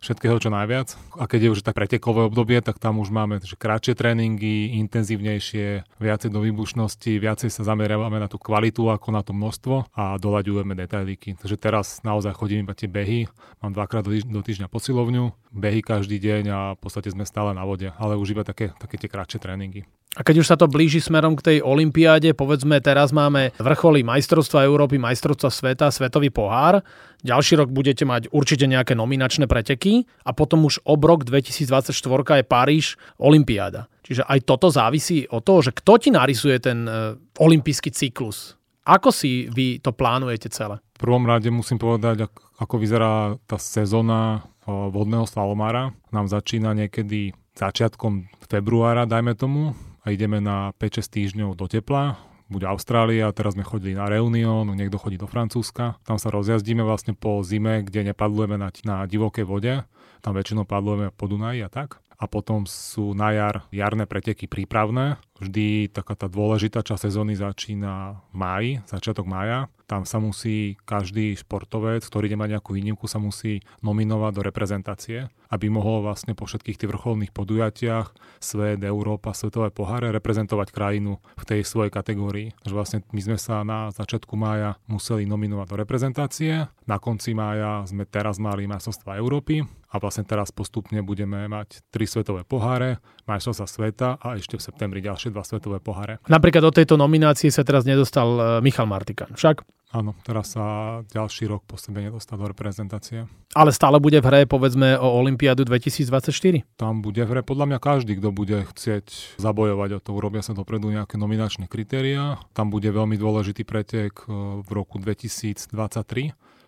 všetkého 0.00 0.36
čo 0.40 0.48
najviac. 0.48 0.96
A 1.20 1.28
keď 1.28 1.40
je 1.46 1.52
už 1.54 1.60
tak 1.60 1.76
pretekové 1.76 2.26
obdobie, 2.26 2.58
tak 2.64 2.80
tam 2.80 2.98
už 2.98 3.12
máme 3.12 3.38
že 3.40 3.56
kratšie 3.56 3.94
tréningy, 3.94 4.76
intenzívnejšie, 4.80 6.00
viacej 6.00 6.30
do 6.32 6.40
výbušnosti, 6.40 7.20
viacej 7.20 7.52
sa 7.52 7.62
zameriavame 7.62 8.16
na 8.16 8.26
tú 8.26 8.40
kvalitu 8.40 8.88
ako 8.88 9.08
na 9.12 9.20
to 9.20 9.36
množstvo 9.36 9.92
a 9.92 10.16
doľaďujeme 10.16 10.72
detailíky. 10.74 11.36
Takže 11.36 11.56
teraz 11.60 12.00
naozaj 12.02 12.32
chodím 12.36 12.64
iba 12.64 12.74
tie 12.74 12.88
behy, 12.88 13.28
mám 13.60 13.76
dvakrát 13.76 14.02
do, 14.08 14.40
týždňa 14.40 14.72
posilovňu, 14.72 15.36
behy 15.52 15.84
každý 15.84 16.16
deň 16.16 16.44
a 16.50 16.58
v 16.74 16.80
podstate 16.80 17.12
sme 17.12 17.28
stále 17.28 17.52
na 17.52 17.62
vode, 17.62 17.92
ale 18.00 18.16
už 18.16 18.34
iba 18.34 18.42
také, 18.42 18.72
také 18.80 18.96
tie 18.96 19.12
kratšie 19.12 19.38
tréningy. 19.38 19.84
A 20.18 20.26
keď 20.26 20.42
už 20.42 20.50
sa 20.50 20.58
to 20.58 20.66
blíži 20.66 20.98
smerom 20.98 21.38
k 21.38 21.46
tej 21.46 21.58
olympiáde, 21.62 22.34
povedzme 22.34 22.82
teraz 22.82 23.14
máme 23.14 23.54
vrcholy 23.62 24.02
majstrovstva 24.02 24.66
Európy, 24.66 24.98
majstrovstva 24.98 25.54
sveta, 25.54 25.86
svetový 25.86 26.34
pohár. 26.34 26.82
Ďalší 27.20 27.60
rok 27.60 27.68
budete 27.68 28.08
mať 28.08 28.32
určite 28.32 28.64
nejaké 28.64 28.96
nominačné 28.96 29.44
preteky 29.44 30.08
a 30.24 30.32
potom 30.32 30.64
už 30.64 30.80
obrok 30.88 31.28
2024 31.28 31.92
je 32.40 32.44
Paríž, 32.44 32.86
olympiáda. 33.20 33.92
Čiže 34.00 34.24
aj 34.24 34.38
toto 34.48 34.72
závisí 34.72 35.28
od 35.28 35.44
toho, 35.44 35.60
že 35.60 35.76
kto 35.76 35.92
ti 36.00 36.08
narysuje 36.10 36.56
ten 36.58 36.88
uh, 36.88 37.14
olympijský 37.36 37.92
cyklus. 37.92 38.56
Ako 38.88 39.12
si 39.12 39.46
vy 39.52 39.78
to 39.84 39.92
plánujete 39.92 40.48
celé? 40.48 40.80
V 40.96 41.04
prvom 41.04 41.28
rade 41.28 41.52
musím 41.52 41.76
povedať, 41.76 42.26
ako 42.56 42.74
vyzerá 42.80 43.36
tá 43.44 43.60
sezóna 43.60 44.48
vodného 44.66 45.24
slalomára. 45.28 45.92
Nám 46.12 46.28
začína 46.28 46.72
niekedy 46.76 47.36
začiatkom 47.56 48.30
februára, 48.48 49.08
dajme 49.08 49.36
tomu, 49.36 49.76
a 50.00 50.06
ideme 50.12 50.40
na 50.40 50.72
5-6 50.80 51.12
týždňov 51.12 51.50
do 51.60 51.66
tepla, 51.68 52.16
buď 52.50 52.62
Austrália, 52.66 53.30
teraz 53.30 53.54
sme 53.54 53.62
chodili 53.62 53.94
na 53.94 54.10
Reunion, 54.10 54.66
niekto 54.74 54.98
chodí 54.98 55.16
do 55.16 55.30
Francúzska. 55.30 55.96
Tam 56.02 56.18
sa 56.18 56.34
rozjazdíme 56.34 56.82
vlastne 56.82 57.14
po 57.14 57.40
zime, 57.46 57.86
kde 57.86 58.10
nepadlujeme 58.10 58.58
na, 58.58 58.68
na 58.82 59.06
divokej 59.06 59.46
vode. 59.46 59.86
Tam 60.20 60.36
väčšinou 60.36 60.66
padlujeme 60.66 61.14
po 61.14 61.30
Dunaji 61.30 61.62
a 61.64 61.70
tak. 61.70 62.02
A 62.20 62.28
potom 62.28 62.68
sú 62.68 63.16
na 63.16 63.32
jar 63.32 63.64
jarné 63.72 64.04
preteky 64.04 64.44
prípravné. 64.44 65.16
Vždy 65.40 65.88
taká 65.88 66.12
tá 66.12 66.28
dôležitá 66.28 66.84
časť 66.84 67.08
sezóny 67.08 67.32
začína 67.32 68.20
v 68.28 68.34
máji, 68.36 68.70
začiatok 68.84 69.24
mája. 69.24 69.72
Tam 69.90 70.06
sa 70.06 70.22
musí 70.22 70.78
každý 70.86 71.34
športovec, 71.34 72.06
ktorý 72.06 72.30
mať 72.38 72.54
nejakú 72.54 72.78
výnimku, 72.78 73.10
sa 73.10 73.18
musí 73.18 73.58
nominovať 73.82 74.32
do 74.38 74.42
reprezentácie 74.46 75.26
aby 75.50 75.66
mohol 75.66 76.06
vlastne 76.06 76.32
po 76.38 76.46
všetkých 76.46 76.78
tých 76.78 76.90
vrcholných 76.90 77.34
podujatiach 77.34 78.14
Svet, 78.38 78.80
Európa, 78.86 79.34
Svetové 79.34 79.74
poháre 79.74 80.14
reprezentovať 80.14 80.70
krajinu 80.70 81.18
v 81.36 81.44
tej 81.44 81.60
svojej 81.66 81.90
kategórii. 81.90 82.54
Takže 82.62 82.74
vlastne 82.74 82.98
my 83.10 83.20
sme 83.20 83.36
sa 83.36 83.66
na 83.66 83.90
začiatku 83.90 84.38
mája 84.38 84.78
museli 84.86 85.26
nominovať 85.26 85.66
do 85.66 85.76
reprezentácie, 85.76 86.70
na 86.86 86.96
konci 87.02 87.34
mája 87.34 87.82
sme 87.90 88.06
teraz 88.06 88.38
mali 88.38 88.70
majstrovstvá 88.70 89.18
Európy 89.18 89.66
a 89.90 89.98
vlastne 89.98 90.22
teraz 90.22 90.54
postupne 90.54 91.02
budeme 91.02 91.50
mať 91.50 91.82
tri 91.90 92.06
svetové 92.06 92.46
poháre, 92.46 93.02
majstrovstvá 93.26 93.66
sveta 93.66 94.08
a 94.22 94.38
ešte 94.38 94.54
v 94.54 94.62
septembri 94.62 95.02
ďalšie 95.02 95.34
dva 95.34 95.42
svetové 95.42 95.82
poháre. 95.82 96.22
Napríklad 96.30 96.70
do 96.70 96.72
tejto 96.74 96.94
nominácie 96.94 97.50
sa 97.50 97.66
teraz 97.66 97.82
nedostal 97.82 98.38
e, 98.38 98.42
Michal 98.62 98.86
Martikan, 98.86 99.34
však? 99.34 99.66
Áno, 99.90 100.14
teraz 100.22 100.54
sa 100.54 100.64
ďalší 101.10 101.50
rok 101.50 101.66
po 101.66 101.74
sebe 101.74 101.98
nedostal 101.98 102.38
do 102.38 102.46
reprezentácie. 102.46 103.26
Ale 103.58 103.74
stále 103.74 103.98
bude 103.98 104.22
v 104.22 104.26
hre, 104.30 104.40
povedzme, 104.46 104.94
o 104.94 105.18
Olympiádu 105.18 105.66
2024? 105.66 106.62
Tam 106.78 107.02
bude 107.02 107.26
v 107.26 107.30
hre 107.34 107.42
podľa 107.42 107.66
mňa 107.74 107.78
každý, 107.82 108.14
kto 108.22 108.30
bude 108.30 108.62
chcieť 108.70 109.38
zabojovať 109.42 109.98
o 109.98 110.00
to. 110.00 110.10
Urobia 110.14 110.46
sa 110.46 110.54
dopredu 110.54 110.94
nejaké 110.94 111.18
nominačné 111.18 111.66
kritériá. 111.66 112.38
Tam 112.54 112.70
bude 112.70 112.86
veľmi 112.86 113.18
dôležitý 113.18 113.66
pretek 113.66 114.30
e, 114.30 114.62
v 114.62 114.70
roku 114.70 115.02
2023 115.02 115.74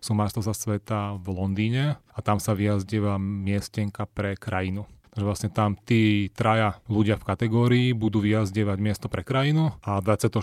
sú 0.02 0.18
majstrovstvá 0.18 0.54
sveta 0.58 1.00
v 1.14 1.26
Londýne 1.30 1.94
a 2.10 2.18
tam 2.26 2.42
sa 2.42 2.58
vyjazdieva 2.58 3.22
miestenka 3.22 4.02
pre 4.10 4.34
krajinu. 4.34 4.82
Takže 5.12 5.28
vlastne 5.28 5.50
tam 5.52 5.76
tí 5.76 6.32
traja 6.32 6.80
ľudia 6.88 7.20
v 7.20 7.28
kategórii 7.28 7.88
budú 7.92 8.24
vyjazdievať 8.24 8.78
miesto 8.80 9.06
pre 9.12 9.20
krajinu 9.20 9.76
a 9.84 10.00
v 10.00 10.08
24. 10.08 10.40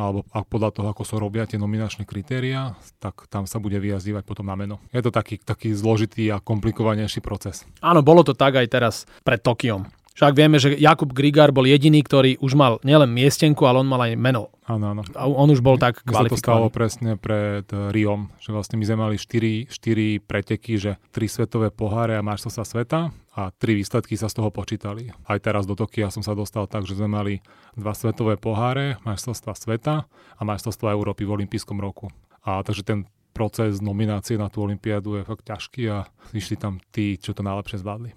alebo 0.00 0.24
podľa 0.48 0.70
toho, 0.72 0.88
ako 0.88 1.04
sa 1.04 1.20
robia 1.20 1.44
tie 1.44 1.60
nominačné 1.60 2.08
kritéria, 2.08 2.72
tak 3.04 3.28
tam 3.28 3.44
sa 3.44 3.60
bude 3.60 3.76
vyjazdievať 3.76 4.24
potom 4.24 4.48
na 4.48 4.56
meno. 4.56 4.80
Je 4.96 5.04
to 5.04 5.12
taký, 5.12 5.36
taký 5.36 5.76
zložitý 5.76 6.32
a 6.32 6.40
komplikovanejší 6.40 7.20
proces. 7.20 7.68
Áno, 7.84 8.00
bolo 8.00 8.24
to 8.24 8.32
tak 8.32 8.56
aj 8.56 8.66
teraz 8.72 9.04
pred 9.28 9.44
Tokiom. 9.44 9.84
Však 10.18 10.34
vieme, 10.34 10.58
že 10.58 10.74
Jakub 10.74 11.14
Grigár 11.14 11.54
bol 11.54 11.62
jediný, 11.62 12.02
ktorý 12.02 12.42
už 12.42 12.58
mal 12.58 12.82
nielen 12.82 13.06
miestenku, 13.06 13.62
ale 13.70 13.86
on 13.86 13.86
mal 13.86 14.02
aj 14.02 14.18
meno. 14.18 14.50
Áno, 14.66 14.90
áno. 14.90 15.06
A 15.14 15.30
on 15.30 15.46
už 15.46 15.62
bol 15.62 15.78
tak 15.78 16.02
kvalifikovaný. 16.02 16.34
sa 16.34 16.42
to 16.42 16.42
stalo 16.42 16.66
presne 16.74 17.10
pred 17.14 17.62
eh, 17.70 17.94
Riom, 17.94 18.26
že 18.42 18.50
vlastne 18.50 18.82
my 18.82 18.84
sme 18.90 18.98
mali 18.98 19.14
4, 19.14 19.70
4 19.70 20.18
preteky, 20.26 20.74
že 20.74 20.98
3 21.14 21.22
svetové 21.22 21.70
poháre 21.70 22.18
a 22.18 22.26
sa 22.34 22.66
sveta 22.66 23.14
a 23.38 23.54
3 23.54 23.78
výsledky 23.78 24.18
sa 24.18 24.26
z 24.26 24.42
toho 24.42 24.50
počítali. 24.50 25.14
Aj 25.22 25.38
teraz 25.38 25.70
do 25.70 25.78
Tokia 25.78 26.10
som 26.10 26.26
sa 26.26 26.34
dostal 26.34 26.66
tak, 26.66 26.82
že 26.82 26.98
sme 26.98 27.06
mali 27.06 27.38
dva 27.78 27.94
svetové 27.94 28.34
poháre, 28.34 28.98
majstrovstva 29.06 29.54
sveta 29.54 30.10
a 30.10 30.42
majstrovstva 30.42 30.98
Európy 30.98 31.30
v 31.30 31.46
olympijskom 31.46 31.78
roku. 31.78 32.10
A 32.42 32.58
takže 32.66 32.82
ten 32.82 33.06
proces 33.30 33.78
nominácie 33.78 34.34
na 34.34 34.50
tú 34.50 34.66
olympiádu 34.66 35.14
je 35.14 35.22
fakt 35.22 35.46
ťažký 35.46 35.82
a 35.94 36.10
išli 36.34 36.58
tam 36.58 36.82
tí, 36.90 37.14
čo 37.22 37.38
to 37.38 37.46
najlepšie 37.46 37.78
zvládli. 37.78 38.10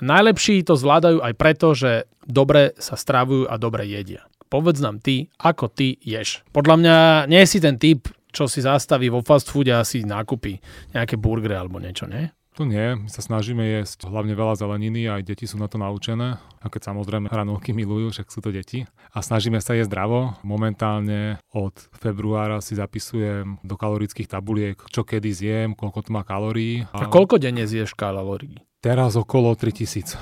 Najlepší 0.00 0.64
to 0.64 0.76
zvládajú 0.76 1.20
aj 1.20 1.34
preto, 1.36 1.76
že 1.76 2.08
dobre 2.24 2.72
sa 2.80 2.96
stravujú 2.96 3.48
a 3.48 3.54
dobre 3.60 3.84
jedia. 3.84 4.24
Povedz 4.50 4.82
nám 4.82 4.98
ty, 4.98 5.30
ako 5.38 5.70
ty 5.70 5.94
ješ. 6.02 6.42
Podľa 6.50 6.74
mňa 6.82 6.96
nie 7.30 7.44
si 7.46 7.62
ten 7.62 7.78
typ, 7.78 8.10
čo 8.34 8.50
si 8.50 8.62
zastaví 8.62 9.06
vo 9.06 9.22
fast 9.22 9.46
foode 9.46 9.70
a 9.70 9.86
si 9.86 10.02
nákupí 10.02 10.58
nejaké 10.94 11.14
burgery 11.14 11.54
alebo 11.54 11.78
niečo, 11.78 12.10
nie? 12.10 12.30
To 12.58 12.66
nie, 12.66 12.98
my 12.98 13.06
sa 13.06 13.22
snažíme 13.22 13.62
jesť 13.62 14.10
hlavne 14.10 14.34
veľa 14.34 14.58
zeleniny, 14.58 15.06
aj 15.06 15.22
deti 15.22 15.46
sú 15.46 15.54
na 15.54 15.70
to 15.70 15.78
naučené. 15.78 16.42
A 16.60 16.66
keď 16.66 16.90
samozrejme 16.90 17.30
hranolky 17.30 17.70
milujú, 17.70 18.10
však 18.10 18.26
sú 18.26 18.42
to 18.42 18.50
deti. 18.50 18.84
A 19.14 19.22
snažíme 19.22 19.62
sa 19.62 19.78
jesť 19.78 19.94
zdravo. 19.94 20.34
Momentálne 20.42 21.38
od 21.54 21.72
februára 21.94 22.58
si 22.58 22.74
zapisujem 22.74 23.62
do 23.62 23.74
kalorických 23.78 24.28
tabuliek, 24.28 24.76
čo 24.90 25.06
kedy 25.06 25.30
zjem, 25.30 25.68
koľko 25.78 26.04
to 26.04 26.10
má 26.10 26.26
kalórií. 26.26 26.84
A, 26.90 27.06
a 27.06 27.08
koľko 27.08 27.38
denne 27.38 27.64
zješ 27.70 27.94
kalórií? 27.94 28.58
Teraz 28.80 29.12
okolo 29.12 29.52
3000. 29.52 30.16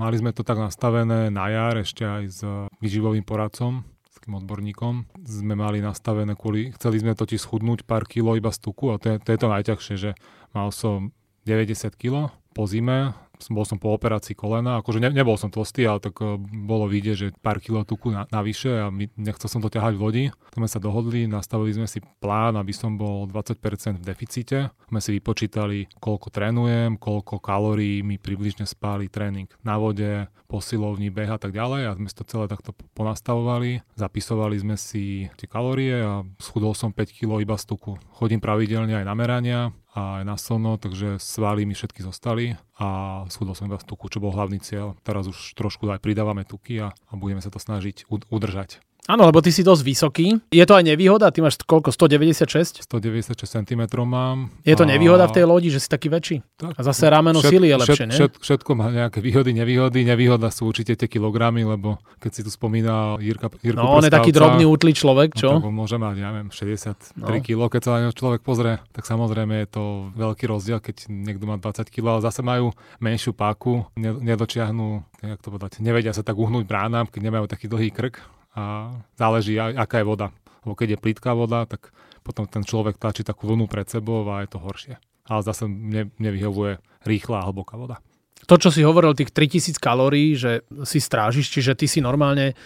Mali 0.00 0.16
sme 0.16 0.32
to 0.32 0.40
tak 0.40 0.56
nastavené 0.56 1.28
na 1.28 1.44
jar 1.52 1.76
ešte 1.76 2.08
aj 2.08 2.24
s 2.24 2.40
výživovým 2.80 3.20
poradcom, 3.20 3.84
s 4.08 4.16
tým 4.16 4.32
odborníkom. 4.40 5.04
Sme 5.20 5.52
mali 5.60 5.84
nastavené 5.84 6.32
kvôli, 6.40 6.72
chceli 6.72 7.04
sme 7.04 7.12
totiž 7.12 7.36
schudnúť 7.36 7.84
pár 7.84 8.08
kilo 8.08 8.32
iba 8.32 8.48
z 8.48 8.64
tuku 8.64 8.88
a 8.88 8.96
to 8.96 9.12
je 9.12 9.16
to, 9.20 9.28
je 9.28 9.38
to 9.44 9.52
najťažšie, 9.52 9.96
že 10.00 10.10
mal 10.56 10.72
som 10.72 11.12
90 11.44 11.92
kg 12.00 12.32
po 12.56 12.64
zime, 12.64 13.12
bol 13.52 13.64
som 13.68 13.76
po 13.76 13.92
operácii 13.92 14.34
kolena, 14.34 14.80
akože 14.80 14.98
ne, 15.02 15.10
nebol 15.12 15.36
som 15.36 15.52
tlstý, 15.52 15.86
ale 15.86 16.00
tak 16.02 16.18
uh, 16.20 16.40
bolo 16.40 16.88
vidieť, 16.90 17.16
že 17.16 17.26
pár 17.38 17.60
kilo 17.62 17.84
tuku 17.86 18.12
na, 18.12 18.24
navyše 18.32 18.86
a 18.86 18.90
my, 18.90 19.08
nechcel 19.16 19.48
som 19.48 19.60
to 19.60 19.72
ťahať 19.72 19.94
v 19.96 20.02
lodi. 20.02 20.24
Sme 20.56 20.68
sa 20.68 20.80
dohodli, 20.80 21.28
nastavili 21.28 21.76
sme 21.76 21.88
si 21.88 22.00
plán, 22.20 22.56
aby 22.56 22.72
som 22.72 22.96
bol 22.96 23.28
20% 23.28 24.00
v 24.00 24.04
deficite. 24.04 24.58
Sme 24.88 25.00
si 25.02 25.10
vypočítali, 25.16 25.90
koľko 26.00 26.28
trénujem, 26.32 26.96
koľko 26.96 27.38
kalórií 27.38 28.00
mi 28.00 28.16
približne 28.16 28.64
spáli 28.64 29.12
tréning 29.12 29.50
na 29.62 29.76
vode, 29.76 30.26
posilovní, 30.46 31.10
beh 31.10 31.30
a 31.34 31.38
tak 31.42 31.52
ďalej 31.52 31.82
a 31.90 31.96
sme 31.98 32.06
si 32.08 32.16
to 32.16 32.24
celé 32.24 32.46
takto 32.46 32.72
ponastavovali. 32.94 33.82
Zapisovali 33.98 34.56
sme 34.62 34.76
si 34.78 35.26
tie 35.34 35.50
kalórie 35.50 35.98
a 36.00 36.22
schudol 36.38 36.72
som 36.72 36.94
5 36.94 37.12
kg 37.12 37.42
iba 37.42 37.58
z 37.58 37.66
tuku. 37.66 37.98
Chodím 38.14 38.38
pravidelne 38.38 38.94
aj 38.94 39.06
na 39.06 39.14
merania, 39.18 39.60
a 39.96 40.20
aj 40.20 40.24
na 40.28 40.36
slno, 40.36 40.76
takže 40.76 41.16
svaly 41.16 41.64
mi 41.64 41.72
všetky 41.72 42.04
zostali 42.04 42.52
a 42.76 43.24
schudol 43.32 43.56
som 43.56 43.64
iba 43.64 43.80
z 43.80 43.88
tuku, 43.88 44.12
čo 44.12 44.20
bol 44.20 44.36
hlavný 44.36 44.60
cieľ. 44.60 44.92
Teraz 45.00 45.24
už 45.24 45.56
trošku 45.56 45.88
aj 45.88 46.04
pridávame 46.04 46.44
tuky 46.44 46.84
a, 46.84 46.92
a 46.92 47.12
budeme 47.16 47.40
sa 47.40 47.48
to 47.48 47.56
snažiť 47.56 48.04
udržať. 48.12 48.84
Áno, 49.06 49.22
lebo 49.22 49.38
ty 49.38 49.54
si 49.54 49.62
dosť 49.62 49.82
vysoký. 49.86 50.26
Je 50.50 50.64
to 50.66 50.74
aj 50.74 50.82
nevýhoda? 50.82 51.30
Ty 51.30 51.46
máš 51.46 51.62
koľko? 51.62 51.94
196? 51.94 52.82
196 52.90 53.38
cm 53.38 53.82
mám. 54.02 54.50
Je 54.66 54.74
to 54.74 54.82
a... 54.82 54.90
nevýhoda 54.90 55.30
v 55.30 55.32
tej 55.38 55.44
lodi, 55.46 55.70
že 55.70 55.78
si 55.78 55.86
taký 55.86 56.10
väčší? 56.10 56.42
Tak, 56.58 56.74
a 56.74 56.80
zase 56.82 57.06
rameno 57.06 57.38
všet, 57.38 57.50
sily 57.54 57.66
je 57.70 57.76
lepšie, 57.78 57.94
všet, 57.94 58.08
nie? 58.10 58.18
Všet, 58.18 58.32
všetko 58.42 58.70
má 58.74 58.86
nejaké 58.90 59.22
výhody, 59.22 59.54
nevýhody. 59.54 60.02
Nevýhoda 60.02 60.50
sú 60.50 60.66
určite 60.66 60.98
tie 60.98 61.06
kilogramy, 61.06 61.62
lebo 61.62 62.02
keď 62.18 62.30
si 62.34 62.40
tu 62.42 62.50
spomínal 62.50 63.22
Jirka, 63.22 63.46
Jirku 63.62 63.78
No, 63.78 63.94
on 63.94 64.02
je 64.02 64.10
taký 64.10 64.34
drobný 64.34 64.66
útlý 64.66 64.90
človek, 64.90 65.38
čo? 65.38 65.54
No, 65.54 65.62
tak 65.62 65.70
môže 65.70 65.96
mať, 66.02 66.16
ja 66.18 66.34
neviem, 66.34 66.50
63 66.50 67.14
no. 67.22 67.30
kg, 67.38 67.60
keď 67.70 67.82
sa 67.86 67.90
na 68.02 68.10
človek 68.10 68.42
pozrie, 68.42 68.82
tak 68.90 69.06
samozrejme 69.06 69.54
je 69.62 69.68
to 69.70 69.84
veľký 70.18 70.50
rozdiel, 70.50 70.82
keď 70.82 71.06
niekto 71.06 71.46
má 71.46 71.62
20 71.62 71.86
kg, 71.94 72.18
ale 72.18 72.20
zase 72.26 72.42
majú 72.42 72.74
menšiu 72.98 73.38
páku, 73.38 73.86
nedočiahnu, 73.96 75.06
jak 75.22 75.40
to 75.44 75.54
povedať, 75.54 75.78
nevedia 75.78 76.10
sa 76.10 76.26
tak 76.26 76.34
uhnúť 76.34 76.66
bránam, 76.66 77.06
keď 77.06 77.20
nemajú 77.22 77.46
taký 77.46 77.70
dlhý 77.70 77.94
krk 77.94 78.36
a 78.56 78.96
záleží, 79.20 79.60
aká 79.60 80.00
je 80.00 80.08
voda. 80.08 80.32
Lebo 80.64 80.74
keď 80.74 80.96
je 80.96 81.02
plítká 81.04 81.36
voda, 81.36 81.68
tak 81.68 81.92
potom 82.24 82.48
ten 82.48 82.64
človek 82.64 82.98
tlačí 82.98 83.22
takú 83.22 83.46
vlnu 83.46 83.68
pred 83.70 83.86
sebou 83.86 84.24
a 84.26 84.42
je 84.42 84.50
to 84.50 84.58
horšie. 84.58 84.94
Ale 85.28 85.40
zase 85.44 85.68
mne, 85.68 86.10
mne 86.16 86.30
vyhovuje 86.32 86.80
rýchla 87.04 87.44
a 87.44 87.46
hlboká 87.46 87.76
voda. 87.78 88.02
To, 88.50 88.56
čo 88.58 88.74
si 88.74 88.82
hovoril, 88.82 89.14
tých 89.14 89.30
3000 89.30 89.78
kalórií, 89.78 90.34
že 90.34 90.66
si 90.82 90.98
strážiš, 90.98 91.52
čiže 91.52 91.78
ty 91.78 91.86
si 91.86 92.00
normálne 92.00 92.56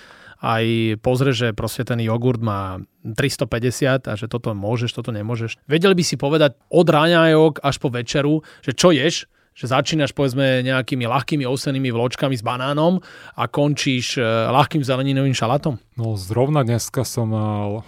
aj 0.41 0.97
pozrie, 1.05 1.37
že 1.37 1.53
proste 1.53 1.85
ten 1.85 2.01
jogurt 2.01 2.41
má 2.41 2.81
350 3.05 4.09
a 4.09 4.13
že 4.17 4.25
toto 4.25 4.57
môžeš, 4.57 4.97
toto 4.97 5.13
nemôžeš. 5.13 5.61
Vedeli 5.69 5.93
by 5.93 6.05
si 6.05 6.17
povedať 6.17 6.57
od 6.73 6.87
ráňajok 6.89 7.61
až 7.61 7.77
po 7.77 7.93
večeru, 7.93 8.41
že 8.65 8.73
čo 8.73 8.89
ješ, 8.93 9.29
že 9.55 9.67
začínaš 9.69 10.15
povedzme 10.15 10.63
nejakými 10.65 11.05
ľahkými 11.05 11.45
ovsenými 11.45 11.91
vločkami 11.91 12.35
s 12.39 12.43
banánom 12.43 13.03
a 13.37 13.45
končíš 13.51 14.17
e, 14.17 14.25
ľahkým 14.25 14.81
zeleninovým 14.81 15.35
šalátom? 15.35 15.77
No 15.99 16.17
zrovna 16.17 16.65
dneska 16.65 17.05
som 17.05 17.35
mal 17.35 17.83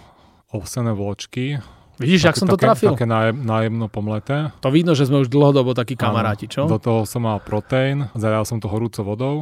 ovsené 0.53 0.93
vločky. 0.93 1.57
Vidíš, 1.97 2.29
ak 2.29 2.37
som 2.37 2.49
to 2.49 2.57
trafil? 2.57 2.93
Také 2.93 3.05
nájemno 3.07 3.89
pomleté. 3.89 4.49
To 4.65 4.69
vidno, 4.73 4.97
že 4.97 5.05
sme 5.05 5.21
už 5.21 5.29
dlhodobo 5.29 5.77
takí 5.77 5.93
kamaráti, 5.93 6.49
čo? 6.49 6.65
Do 6.65 6.81
toho 6.81 7.05
som 7.05 7.25
mal 7.25 7.37
proteín, 7.41 8.09
zajal 8.17 8.45
som 8.45 8.57
to 8.57 8.69
horúcou 8.69 9.05
vodou, 9.05 9.35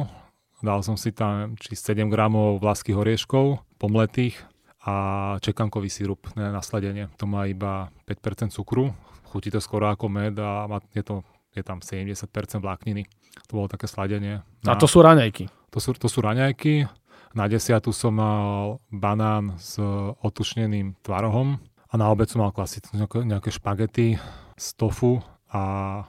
dal 0.60 0.84
som 0.84 0.96
si 1.00 1.12
tam 1.12 1.56
či 1.56 1.74
7 1.74 2.12
gramov 2.12 2.60
vláských 2.60 2.96
orieškov 2.96 3.60
pomletých 3.80 4.36
a 4.84 4.94
čekankový 5.40 5.88
sirup 5.88 6.28
na 6.36 6.52
nasledenie. 6.52 7.08
To 7.16 7.24
má 7.24 7.48
iba 7.48 7.88
5% 8.04 8.52
cukru, 8.52 8.92
chutí 9.32 9.48
to 9.48 9.62
skoro 9.62 9.88
ako 9.88 10.12
med 10.12 10.36
a 10.36 10.66
je 10.92 11.02
to 11.02 11.24
je 11.52 11.62
tam 11.62 11.84
70% 11.84 12.28
vlákniny. 12.60 13.04
To 13.48 13.52
bolo 13.52 13.68
také 13.68 13.88
sladenie. 13.88 14.44
Na, 14.64 14.74
a 14.74 14.80
to 14.80 14.88
sú 14.88 15.04
raňajky? 15.04 15.48
To 15.72 15.78
sú, 15.80 15.96
to 15.96 16.08
sú 16.08 16.24
raňajky. 16.24 16.88
Na 17.32 17.48
desiatu 17.48 17.96
som 17.96 18.12
mal 18.12 18.80
banán 18.92 19.56
s 19.56 19.80
otučneným 20.20 21.00
tvarohom 21.00 21.56
a 21.88 21.94
na 21.96 22.12
obed 22.12 22.28
som 22.28 22.44
mal 22.44 22.52
klasické 22.52 22.92
nejaké, 22.92 23.24
nejaké 23.24 23.48
špagety 23.48 24.20
z 24.56 24.66
tofu 24.76 25.24
a 25.48 26.04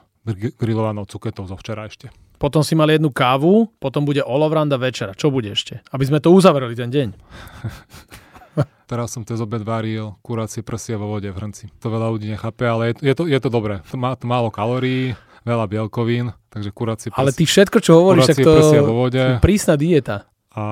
grillovanou 0.60 1.04
cuketou 1.08 1.48
zo 1.48 1.56
včera 1.56 1.88
ešte. 1.88 2.12
Potom 2.36 2.60
si 2.60 2.76
mal 2.76 2.92
jednu 2.92 3.08
kávu, 3.08 3.72
potom 3.80 4.04
bude 4.04 4.20
olovranda 4.20 4.76
večera. 4.76 5.16
Čo 5.16 5.32
bude 5.32 5.52
ešte? 5.52 5.80
Aby 5.92 6.04
sme 6.08 6.18
to 6.20 6.28
uzavreli 6.28 6.76
ten 6.76 6.92
deň. 6.92 7.08
Teraz 8.90 9.16
som 9.16 9.24
cez 9.24 9.40
obed 9.40 9.64
varil 9.64 10.20
kuracie 10.20 10.60
prsia 10.60 11.00
vo 11.00 11.08
vode 11.08 11.28
v 11.32 11.36
hrnci. 11.36 11.72
To 11.80 11.88
veľa 11.88 12.12
ľudí 12.12 12.28
nechápe, 12.28 12.68
ale 12.68 12.92
je, 12.92 13.12
je, 13.12 13.14
to, 13.16 13.24
je 13.24 13.40
to 13.40 13.48
dobré. 13.48 13.80
To 13.88 13.96
má 13.96 14.12
to 14.12 14.28
málo 14.28 14.52
kalórií, 14.52 15.16
veľa 15.44 15.64
bielkovín, 15.68 16.32
takže 16.48 16.72
kuracie 16.72 17.08
prsia. 17.12 17.20
Ale 17.20 17.30
ty 17.30 17.44
všetko, 17.44 17.78
čo 17.78 18.00
hovoríš, 18.00 18.32
tak 18.32 18.42
to 18.42 18.52
vo 18.82 19.06
vode, 19.06 19.22
prísna 19.44 19.76
dieta. 19.76 20.26
A 20.54 20.64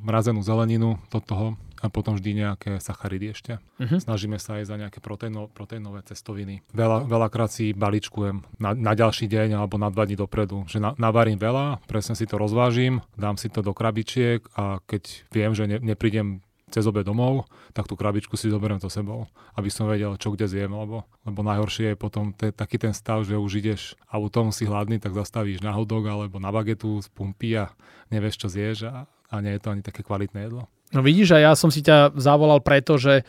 mrazenú 0.00 0.40
zeleninu 0.40 0.96
do 1.12 1.20
toho 1.20 1.46
a 1.80 1.88
potom 1.88 2.12
vždy 2.12 2.44
nejaké 2.44 2.76
sacharidy 2.76 3.32
ešte. 3.32 3.52
Uh-huh. 3.80 3.96
Snažíme 3.96 4.36
sa 4.36 4.60
aj 4.60 4.68
za 4.68 4.76
nejaké 4.76 5.00
proteíno, 5.00 5.48
proteínové 5.48 6.04
cestoviny. 6.04 6.60
Veľa, 6.76 7.08
veľakrát 7.08 7.48
si 7.48 7.72
balíčkujem 7.72 8.60
na, 8.60 8.76
na 8.76 8.92
ďalší 8.92 9.26
deň 9.28 9.56
alebo 9.56 9.80
na 9.80 9.88
dva 9.88 10.04
dní 10.04 10.20
dopredu. 10.20 10.68
Že 10.68 10.78
na, 10.84 10.90
navarím 11.00 11.40
veľa, 11.40 11.80
presne 11.88 12.12
si 12.12 12.28
to 12.28 12.36
rozvážim, 12.36 13.00
dám 13.16 13.40
si 13.40 13.48
to 13.48 13.64
do 13.64 13.72
krabičiek 13.72 14.44
a 14.52 14.84
keď 14.84 15.24
viem, 15.32 15.52
že 15.56 15.64
ne, 15.64 15.80
neprídem 15.80 16.44
cez 16.70 16.86
obe 16.86 17.02
domov, 17.02 17.50
tak 17.74 17.90
tú 17.90 17.98
krabičku 17.98 18.38
si 18.38 18.48
zoberiem 18.48 18.78
so 18.78 18.86
sebou, 18.86 19.26
aby 19.58 19.68
som 19.68 19.90
vedel, 19.90 20.14
čo 20.16 20.30
kde 20.32 20.46
zjem, 20.46 20.70
lebo, 20.70 21.04
lebo 21.26 21.40
najhoršie 21.42 21.92
je 21.92 21.96
potom 21.98 22.30
te, 22.30 22.54
taký 22.54 22.78
ten 22.78 22.94
stav, 22.94 23.26
že 23.26 23.34
už 23.34 23.60
ideš 23.60 23.98
autom, 24.06 24.54
si 24.54 24.64
hladný, 24.64 25.02
tak 25.02 25.12
zastavíš 25.12 25.60
na 25.60 25.74
hodok 25.74 26.06
alebo 26.06 26.38
na 26.38 26.54
bagetu 26.54 27.02
z 27.02 27.10
pumpy 27.10 27.58
a 27.58 27.74
nevieš, 28.08 28.46
čo 28.46 28.48
zješ 28.48 28.88
a, 28.88 29.10
a 29.28 29.34
nie 29.42 29.58
je 29.58 29.62
to 29.62 29.68
ani 29.74 29.82
také 29.82 30.06
kvalitné 30.06 30.46
jedlo. 30.46 30.70
No 30.90 31.02
vidíš, 31.02 31.34
a 31.34 31.38
ja 31.38 31.52
som 31.54 31.70
si 31.70 31.82
ťa 31.82 32.18
zavolal 32.18 32.58
preto, 32.62 32.98
že 32.98 33.22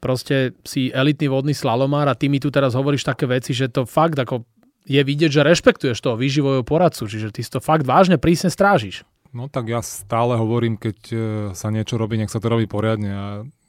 proste 0.00 0.52
si 0.64 0.92
elitný 0.92 1.32
vodný 1.32 1.54
slalomár 1.56 2.08
a 2.08 2.18
ty 2.18 2.28
mi 2.28 2.36
tu 2.36 2.52
teraz 2.52 2.76
hovoríš 2.76 3.08
také 3.08 3.24
veci, 3.24 3.56
že 3.56 3.72
to 3.72 3.88
fakt 3.88 4.16
ako 4.20 4.44
je 4.86 5.02
vidieť, 5.02 5.30
že 5.32 5.42
rešpektuješ 5.42 5.98
toho 5.98 6.14
výživového 6.14 6.62
poradcu, 6.62 7.10
čiže 7.10 7.34
ty 7.34 7.42
si 7.42 7.50
to 7.50 7.58
fakt 7.58 7.82
vážne 7.82 8.22
prísne 8.22 8.54
strážiš. 8.54 9.02
No 9.36 9.52
tak 9.52 9.68
ja 9.68 9.84
stále 9.84 10.40
hovorím, 10.40 10.80
keď 10.80 10.98
e, 11.12 11.16
sa 11.52 11.68
niečo 11.68 12.00
robí, 12.00 12.16
nech 12.16 12.32
sa 12.32 12.40
to 12.40 12.48
robí 12.48 12.64
poriadne 12.64 13.10
a 13.12 13.24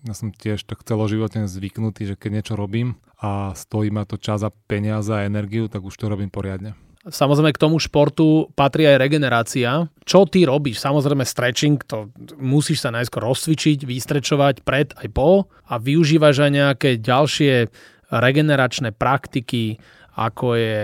ja 0.08 0.14
som 0.16 0.32
tiež 0.32 0.64
tak 0.64 0.88
celoživotne 0.88 1.44
zvyknutý, 1.44 2.08
že 2.08 2.16
keď 2.16 2.40
niečo 2.40 2.54
robím 2.56 2.96
a 3.20 3.52
stojí 3.52 3.92
ma 3.92 4.08
to 4.08 4.16
čas 4.16 4.48
a 4.48 4.54
peniaze 4.72 5.12
a 5.12 5.28
energiu, 5.28 5.68
tak 5.68 5.84
už 5.84 5.92
to 6.00 6.08
robím 6.08 6.32
poriadne. 6.32 6.72
Samozrejme 7.08 7.52
k 7.56 7.64
tomu 7.64 7.80
športu 7.80 8.52
patrí 8.56 8.88
aj 8.88 9.00
regenerácia. 9.00 9.92
Čo 10.08 10.28
ty 10.28 10.48
robíš? 10.48 10.80
Samozrejme 10.84 11.24
stretching, 11.24 11.80
to 11.84 12.12
musíš 12.40 12.84
sa 12.84 12.92
najskôr 12.92 13.24
rozcvičiť, 13.28 13.84
vystrečovať 13.84 14.64
pred 14.64 14.96
aj 14.96 15.08
po 15.12 15.52
a 15.68 15.80
využívaš 15.80 16.48
aj 16.48 16.52
nejaké 16.52 16.90
ďalšie 17.00 17.72
regeneračné 18.12 18.96
praktiky, 18.96 19.80
ako 20.16 20.56
je 20.56 20.80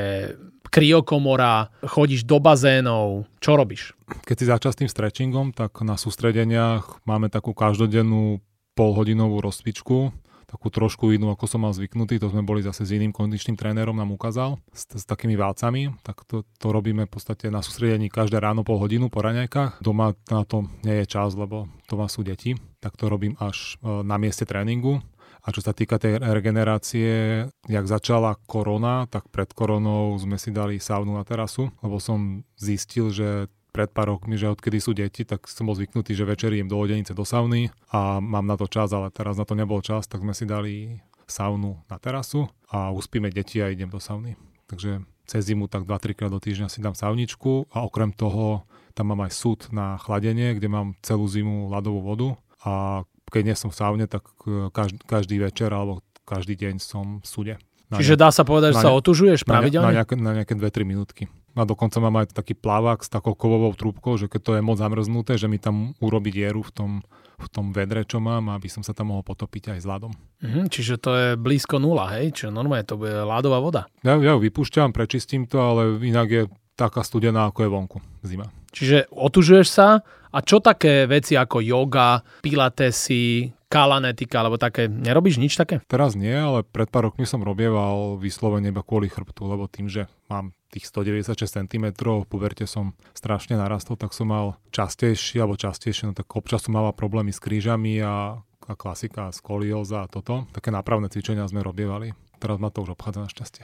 kryokomora, 0.73 1.69
chodíš 1.85 2.25
do 2.25 2.41
bazénov, 2.41 3.29
čo 3.37 3.53
robíš? 3.53 3.93
Keď 4.25 4.35
si 4.41 4.45
začal 4.49 4.71
s 4.73 4.79
tým 4.81 4.89
stretchingom, 4.89 5.53
tak 5.53 5.77
na 5.85 6.01
sústredeniach 6.01 7.05
máme 7.05 7.29
takú 7.29 7.53
každodennú 7.53 8.41
polhodinovú 8.73 9.37
rozcvičku, 9.45 10.09
takú 10.49 10.73
trošku 10.73 11.13
inú, 11.13 11.33
ako 11.33 11.45
som 11.49 11.65
mal 11.65 11.73
zvyknutý, 11.73 12.17
to 12.17 12.29
sme 12.29 12.45
boli 12.45 12.61
zase 12.61 12.85
s 12.85 12.93
iným 12.93 13.09
kondičným 13.09 13.57
trénerom, 13.57 13.97
nám 13.97 14.13
ukázal, 14.13 14.61
s, 14.69 14.85
s 14.85 15.05
takými 15.05 15.33
válcami, 15.33 15.93
tak 16.05 16.25
to, 16.29 16.45
to 16.57 16.67
robíme 16.69 17.05
v 17.05 17.11
podstate 17.13 17.49
na 17.53 17.65
sústredení 17.65 18.09
každé 18.09 18.37
ráno 18.37 18.61
pol 18.61 18.77
hodinu 18.77 19.09
po 19.13 19.25
raňajkách. 19.25 19.81
Doma 19.81 20.17
na 20.29 20.41
to 20.45 20.69
nie 20.85 21.01
je 21.01 21.09
čas, 21.09 21.33
lebo 21.33 21.69
doma 21.89 22.05
sú 22.05 22.21
deti, 22.21 22.53
tak 22.81 22.97
to 22.97 23.09
robím 23.09 23.33
až 23.41 23.81
e, 23.81 24.05
na 24.05 24.21
mieste 24.21 24.45
tréningu. 24.45 25.01
A 25.43 25.51
čo 25.51 25.59
sa 25.59 25.75
týka 25.75 25.99
tej 25.99 26.23
regenerácie, 26.23 27.43
jak 27.67 27.85
začala 27.85 28.39
korona, 28.47 29.11
tak 29.11 29.27
pred 29.27 29.51
koronou 29.51 30.15
sme 30.15 30.39
si 30.39 30.55
dali 30.55 30.79
saunu 30.79 31.19
na 31.19 31.27
terasu, 31.27 31.67
lebo 31.83 31.99
som 31.99 32.47
zistil, 32.55 33.11
že 33.11 33.51
pred 33.73 33.89
pár 33.89 34.15
rokmi, 34.15 34.37
že 34.39 34.47
odkedy 34.47 34.77
sú 34.79 34.95
deti, 34.95 35.25
tak 35.25 35.49
som 35.49 35.67
bol 35.67 35.75
zvyknutý, 35.75 36.13
že 36.13 36.29
večer 36.29 36.53
idem 36.53 36.69
do 36.69 36.77
lodenice 36.77 37.11
do 37.11 37.25
sauny 37.25 37.73
a 37.89 38.21
mám 38.21 38.45
na 38.45 38.55
to 38.55 38.69
čas, 38.69 38.93
ale 38.93 39.09
teraz 39.09 39.35
na 39.35 39.43
to 39.43 39.57
nebol 39.57 39.81
čas, 39.81 40.05
tak 40.05 40.21
sme 40.21 40.31
si 40.31 40.45
dali 40.45 41.03
saunu 41.25 41.81
na 41.89 41.97
terasu 41.97 42.47
a 42.69 42.93
uspíme 42.93 43.33
deti 43.33 43.59
a 43.59 43.73
idem 43.73 43.89
do 43.89 43.97
sauny. 43.97 44.37
Takže 44.69 45.03
cez 45.25 45.41
zimu 45.49 45.67
tak 45.67 45.89
2-3 45.89 46.13
krát 46.13 46.31
do 46.31 46.39
týždňa 46.39 46.69
si 46.69 46.79
dám 46.85 46.93
sauničku 46.93 47.67
a 47.73 47.83
okrem 47.83 48.13
toho 48.13 48.63
tam 48.93 49.09
mám 49.09 49.25
aj 49.25 49.33
súd 49.33 49.59
na 49.73 49.97
chladenie, 49.97 50.53
kde 50.53 50.69
mám 50.69 50.93
celú 51.01 51.25
zimu 51.25 51.73
ľadovú 51.73 51.99
vodu 52.05 52.29
a 52.61 53.03
keď 53.33 53.41
nie 53.49 53.57
som 53.57 53.73
v 53.73 53.77
saune, 53.81 54.05
tak 54.05 54.29
e, 54.45 54.69
každý, 54.69 55.01
každý 55.01 55.35
večer 55.41 55.73
alebo 55.73 56.05
každý 56.21 56.53
deň 56.53 56.77
som 56.77 57.17
v 57.17 57.25
súde. 57.25 57.53
Na 57.89 57.97
Čiže 57.97 58.15
dá 58.15 58.29
sa 58.29 58.45
povedať, 58.45 58.77
že 58.77 58.85
sa 58.85 58.93
otužuješ 58.93 59.41
pravidelne? 59.43 59.89
Na, 59.89 59.97
nejaké, 60.01 60.13
na 60.13 60.31
nejaké 60.37 60.53
2-3 60.53 60.85
minútky. 60.85 61.25
A 61.53 61.65
dokonca 61.65 62.01
mám 62.01 62.21
aj 62.21 62.33
taký 62.33 62.57
plavák 62.57 63.01
s 63.05 63.09
takou 63.09 63.37
kovovou 63.37 63.73
trúbkou, 63.77 64.17
že 64.17 64.25
keď 64.25 64.41
to 64.41 64.51
je 64.57 64.61
moc 64.65 64.77
zamrznuté, 64.81 65.37
že 65.37 65.45
mi 65.45 65.61
tam 65.61 65.93
urobí 66.01 66.29
dieru 66.29 66.61
v 66.61 66.71
tom 66.73 66.91
v 67.33 67.47
tom 67.51 67.75
vedre, 67.75 68.07
čo 68.07 68.23
mám, 68.23 68.53
aby 68.53 68.71
som 68.71 68.85
sa 68.85 68.95
tam 68.95 69.11
mohol 69.11 69.25
potopiť 69.25 69.75
aj 69.75 69.79
s 69.83 69.85
ľadom. 69.89 70.11
Mhm, 70.39 70.71
čiže 70.71 70.95
to 71.01 71.11
je 71.11 71.27
blízko 71.35 71.81
nula, 71.81 72.07
hej? 72.15 72.31
Čiže 72.31 72.53
normálne 72.53 72.87
to 72.87 72.95
bude 72.95 73.11
ľadová 73.11 73.59
voda. 73.59 73.89
Ja, 74.05 74.15
ja 74.15 74.37
ju 74.37 74.39
vypúšťam, 74.39 74.95
prečistím 74.95 75.49
to, 75.49 75.59
ale 75.59 75.99
inak 75.99 76.27
je 76.29 76.43
taká 76.79 77.03
studená, 77.03 77.51
ako 77.51 77.59
je 77.65 77.69
vonku 77.69 77.97
zima. 78.23 78.47
Čiže 78.73 79.13
otužuješ 79.13 79.67
sa 79.69 80.01
a 80.33 80.37
čo 80.41 80.57
také 80.57 81.05
veci 81.05 81.37
ako 81.37 81.61
yoga, 81.61 82.25
pilatesy, 82.41 83.53
kalanetika, 83.69 84.41
alebo 84.41 84.57
také, 84.57 84.89
nerobíš 84.89 85.37
nič 85.37 85.53
také? 85.57 85.81
Teraz 85.85 86.13
nie, 86.13 86.33
ale 86.33 86.61
pred 86.65 86.89
pár 86.89 87.09
rokmi 87.09 87.25
som 87.25 87.41
robieval 87.41 88.17
vyslovene 88.17 88.69
iba 88.69 88.85
kvôli 88.85 89.09
chrbtu, 89.09 89.45
lebo 89.45 89.65
tým, 89.65 89.89
že 89.89 90.09
mám 90.29 90.53
tých 90.73 90.89
196 90.89 91.37
cm, 91.69 91.85
v 92.01 92.25
puberte 92.25 92.65
som 92.65 92.97
strašne 93.13 93.57
narastol, 93.57 93.93
tak 93.93 94.13
som 94.13 94.29
mal 94.29 94.57
častejšie, 94.73 95.41
alebo 95.41 95.57
častejšie, 95.57 96.09
no 96.09 96.13
tak 96.17 96.29
občas 96.33 96.65
som 96.65 96.73
mal 96.73 96.89
problémy 96.93 97.29
s 97.29 97.37
krížami 97.37 98.01
a, 98.01 98.41
a 98.41 98.73
klasika, 98.73 99.29
skolióza 99.33 100.05
a 100.05 100.09
toto. 100.09 100.49
Také 100.49 100.73
nápravné 100.73 101.13
cvičenia 101.13 101.45
sme 101.45 101.61
robievali. 101.61 102.13
Teraz 102.41 102.57
ma 102.57 102.73
to 102.73 102.85
už 102.85 102.97
obchádza 102.97 103.21
na 103.21 103.29
šťastie. 103.29 103.63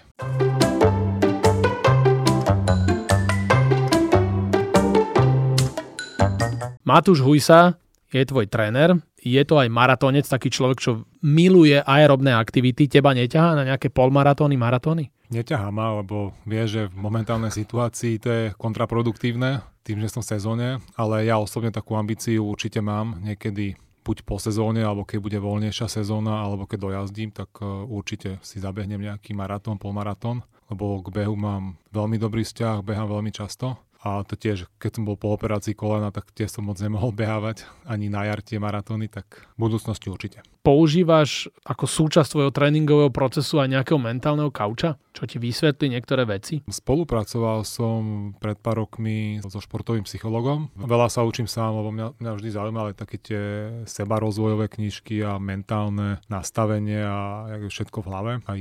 Matúš 6.89 7.21
Hujsa 7.21 7.77
je 8.09 8.25
tvoj 8.25 8.49
tréner, 8.49 8.97
je 9.21 9.37
to 9.45 9.61
aj 9.61 9.69
maratónec, 9.69 10.25
taký 10.25 10.49
človek, 10.49 10.81
čo 10.81 11.05
miluje 11.21 11.77
aerobné 11.77 12.33
aktivity. 12.33 12.89
Teba 12.89 13.13
neťahá 13.13 13.53
na 13.53 13.61
nejaké 13.61 13.93
polmaratóny, 13.93 14.57
maratóny? 14.57 15.13
Neťahá 15.29 15.69
ma, 15.69 16.01
lebo 16.01 16.33
vie, 16.49 16.65
že 16.65 16.89
v 16.89 16.97
momentálnej 16.97 17.53
situácii 17.53 18.17
to 18.17 18.29
je 18.33 18.43
kontraproduktívne, 18.57 19.61
tým, 19.85 20.01
že 20.01 20.09
som 20.09 20.25
v 20.25 20.33
sezóne, 20.33 20.67
ale 20.97 21.29
ja 21.29 21.37
osobne 21.37 21.69
takú 21.69 21.93
ambíciu 21.93 22.41
určite 22.41 22.81
mám 22.81 23.21
niekedy 23.21 23.77
buď 24.01 24.25
po 24.25 24.41
sezóne, 24.41 24.81
alebo 24.81 25.05
keď 25.05 25.19
bude 25.21 25.37
voľnejšia 25.37 25.85
sezóna, 25.85 26.41
alebo 26.41 26.65
keď 26.65 26.89
dojazdím, 26.89 27.29
tak 27.29 27.53
e, 27.61 27.69
určite 27.85 28.41
si 28.41 28.57
zabehnem 28.57 28.97
nejaký 28.97 29.37
maratón, 29.37 29.77
polmaratón, 29.77 30.41
lebo 30.73 31.05
k 31.05 31.13
behu 31.13 31.37
mám 31.37 31.77
veľmi 31.93 32.17
dobrý 32.17 32.41
vzťah, 32.41 32.81
behám 32.81 33.13
veľmi 33.13 33.29
často 33.29 33.77
a 33.99 34.23
to 34.23 34.39
tiež, 34.39 34.71
keď 34.79 34.99
som 34.99 35.03
bol 35.03 35.19
po 35.19 35.35
operácii 35.35 35.75
kolena, 35.75 36.07
tak 36.15 36.31
tiež 36.31 36.55
som 36.55 36.63
moc 36.63 36.79
nemohol 36.79 37.11
behávať 37.11 37.67
ani 37.83 38.07
na 38.07 38.23
jar 38.23 38.39
tie 38.39 38.55
maratóny, 38.55 39.11
tak 39.11 39.43
v 39.59 39.67
budúcnosti 39.67 40.07
určite. 40.07 40.39
Používaš 40.59 41.47
ako 41.63 41.87
súčasť 41.87 42.35
tvojho 42.35 42.51
tréningového 42.51 43.11
procesu 43.11 43.63
aj 43.63 43.79
nejakého 43.79 43.99
mentálneho 43.99 44.51
kauča, 44.51 44.99
čo 45.15 45.27
ti 45.27 45.35
vysvetlí 45.35 45.91
niektoré 45.91 46.23
veci? 46.23 46.63
Spolupracoval 46.63 47.67
som 47.67 48.31
pred 48.39 48.55
pár 48.55 48.83
rokmi 48.83 49.43
so 49.43 49.59
športovým 49.59 50.07
psychologom. 50.07 50.71
Veľa 50.79 51.11
sa 51.11 51.27
učím 51.27 51.47
sám, 51.47 51.75
lebo 51.75 51.91
mňa, 51.91 52.07
mňa 52.23 52.31
vždy 52.39 52.49
zaujímali 52.55 52.91
také 52.95 53.19
tie 53.19 53.41
sebarozvojové 53.83 54.71
knižky 54.71 55.19
a 55.27 55.35
mentálne 55.39 56.23
nastavenie 56.31 57.03
a 57.03 57.51
jak 57.51 57.61
je 57.67 57.73
všetko 57.75 57.97
v 57.99 58.07
hlave. 58.07 58.31
Aj 58.47 58.59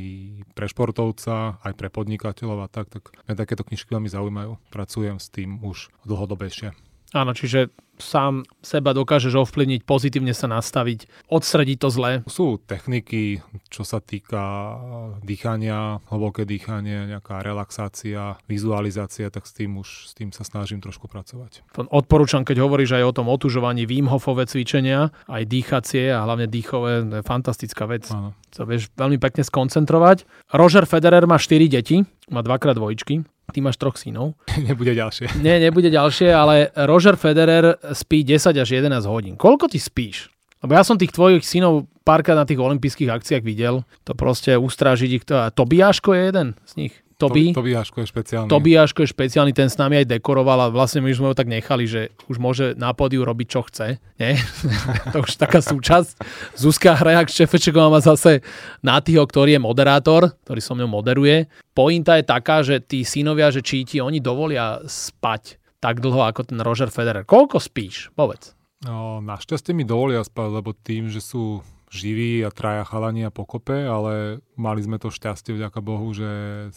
pre 0.54 0.66
športovca, 0.66 1.62
aj 1.62 1.74
pre 1.78 1.94
podnikateľov 1.94 2.66
a 2.66 2.68
tak, 2.70 2.90
tak 2.90 3.10
mňa 3.30 3.34
takéto 3.38 3.62
knižky 3.62 3.94
veľmi 3.94 4.10
zaujímajú. 4.10 4.58
Pracujem 4.74 5.22
s 5.22 5.27
tým 5.32 5.60
už 5.64 5.92
dlhodobejšie. 6.04 6.72
Áno, 7.16 7.32
čiže 7.32 7.72
sám 7.98 8.46
seba 8.62 8.94
dokážeš 8.94 9.34
ovplyvniť, 9.34 9.82
pozitívne 9.82 10.30
sa 10.36 10.46
nastaviť, 10.46 11.26
odstrediť 11.32 11.78
to 11.80 11.88
zlé. 11.90 12.12
Sú 12.30 12.60
techniky, 12.62 13.42
čo 13.72 13.82
sa 13.82 13.98
týka 13.98 14.76
dýchania, 15.24 15.98
hlboké 16.12 16.46
dýchanie, 16.46 17.10
nejaká 17.10 17.42
relaxácia, 17.42 18.38
vizualizácia, 18.46 19.32
tak 19.32 19.48
s 19.48 19.56
tým 19.56 19.80
už 19.80 19.88
s 20.04 20.12
tým 20.14 20.30
sa 20.30 20.46
snažím 20.46 20.78
trošku 20.84 21.10
pracovať. 21.10 21.66
Odporúčam, 21.90 22.46
keď 22.46 22.62
hovoríš 22.62 23.00
aj 23.00 23.04
o 23.08 23.16
tom 23.16 23.26
otužovaní 23.32 23.88
Wim 23.88 24.06
Hofové 24.06 24.46
cvičenia, 24.46 25.10
aj 25.26 25.42
dýchacie 25.48 26.12
a 26.12 26.22
hlavne 26.22 26.46
dýchové, 26.46 27.08
to 27.08 27.14
je 27.18 27.24
fantastická 27.26 27.88
vec. 27.88 28.06
Áno. 28.12 28.36
To 28.54 28.68
vieš 28.68 28.92
veľmi 28.94 29.16
pekne 29.16 29.42
skoncentrovať. 29.42 30.28
Roger 30.54 30.84
Federer 30.84 31.24
má 31.24 31.40
4 31.40 31.66
deti, 31.72 32.04
má 32.30 32.44
dvakrát 32.44 32.76
dvojčky 32.76 33.26
Ty 33.48 33.64
máš 33.64 33.80
troch 33.80 33.96
synov. 33.96 34.36
nebude 34.68 34.92
ďalšie. 34.92 35.40
Nie, 35.40 35.56
nebude 35.56 35.88
ďalšie, 35.88 36.28
ale 36.28 36.68
Roger 36.84 37.16
Federer 37.16 37.80
spí 37.96 38.20
10 38.20 38.52
až 38.52 38.68
11 38.68 39.08
hodín. 39.08 39.34
Koľko 39.40 39.72
ty 39.72 39.80
spíš? 39.80 40.28
Lebo 40.60 40.74
ja 40.74 40.82
som 40.82 40.98
tých 40.98 41.14
tvojich 41.14 41.46
synov 41.46 41.86
párkrát 42.02 42.34
na 42.34 42.44
tých 42.44 42.58
olympijských 42.58 43.08
akciách 43.08 43.46
videl. 43.46 43.86
To 44.04 44.12
proste 44.12 44.58
ustrážiť 44.58 45.10
ich. 45.16 45.24
To, 45.30 45.48
Tobiáško 45.54 46.12
je 46.12 46.22
jeden 46.28 46.48
z 46.66 46.72
nich. 46.76 46.94
Toby. 47.18 47.50
To, 47.50 47.66
Tobiáško 47.66 47.98
je 47.98 48.06
špeciálny. 48.14 48.46
Tobiáško 48.46 49.02
je 49.02 49.10
špeciálny, 49.10 49.50
ten 49.50 49.66
s 49.66 49.74
nami 49.74 49.98
aj 49.98 50.06
dekoroval 50.06 50.62
a 50.62 50.66
vlastne 50.70 51.02
my 51.02 51.10
sme 51.10 51.26
ho 51.30 51.34
tak 51.34 51.50
nechali, 51.50 51.82
že 51.90 52.14
už 52.30 52.38
môže 52.38 52.78
na 52.78 52.94
pódiu 52.94 53.26
robiť, 53.26 53.46
čo 53.50 53.66
chce. 53.66 53.98
Nie? 54.22 54.38
to 55.12 55.26
už 55.26 55.34
taká 55.34 55.58
súčasť. 55.58 56.14
Zuzka 56.54 56.94
Hrajak 56.94 57.26
Šefečeková 57.26 57.90
má 57.90 57.98
zase 57.98 58.46
Natyho, 58.86 59.26
ktorý 59.26 59.58
je 59.58 59.60
moderátor, 59.60 60.30
ktorý 60.46 60.60
so 60.62 60.78
mnou 60.78 60.86
moderuje. 60.86 61.50
Pointa 61.74 62.14
je 62.22 62.24
taká, 62.24 62.62
že 62.62 62.78
tí 62.78 63.02
synovia, 63.02 63.50
že 63.50 63.66
či 63.66 63.82
ti 63.82 63.98
oni 63.98 64.22
dovolia 64.22 64.78
spať 64.86 65.58
tak 65.82 65.98
dlho 65.98 66.22
ako 66.22 66.54
ten 66.54 66.62
Roger 66.62 66.90
Federer. 66.90 67.26
Koľko 67.26 67.58
spíš? 67.58 68.14
Povedz. 68.14 68.54
No, 68.86 69.18
našťastie 69.18 69.74
mi 69.74 69.82
dovolia 69.82 70.22
spať, 70.22 70.62
lebo 70.62 70.70
tým, 70.70 71.10
že 71.10 71.18
sú 71.18 71.66
živí 71.88 72.44
a 72.44 72.52
traja 72.52 72.84
chalania 72.84 73.32
pokope, 73.32 73.88
ale 73.88 74.44
mali 74.54 74.80
sme 74.84 75.00
to 75.00 75.12
šťastie 75.12 75.56
vďaka 75.56 75.80
Bohu, 75.80 76.12
že 76.12 76.28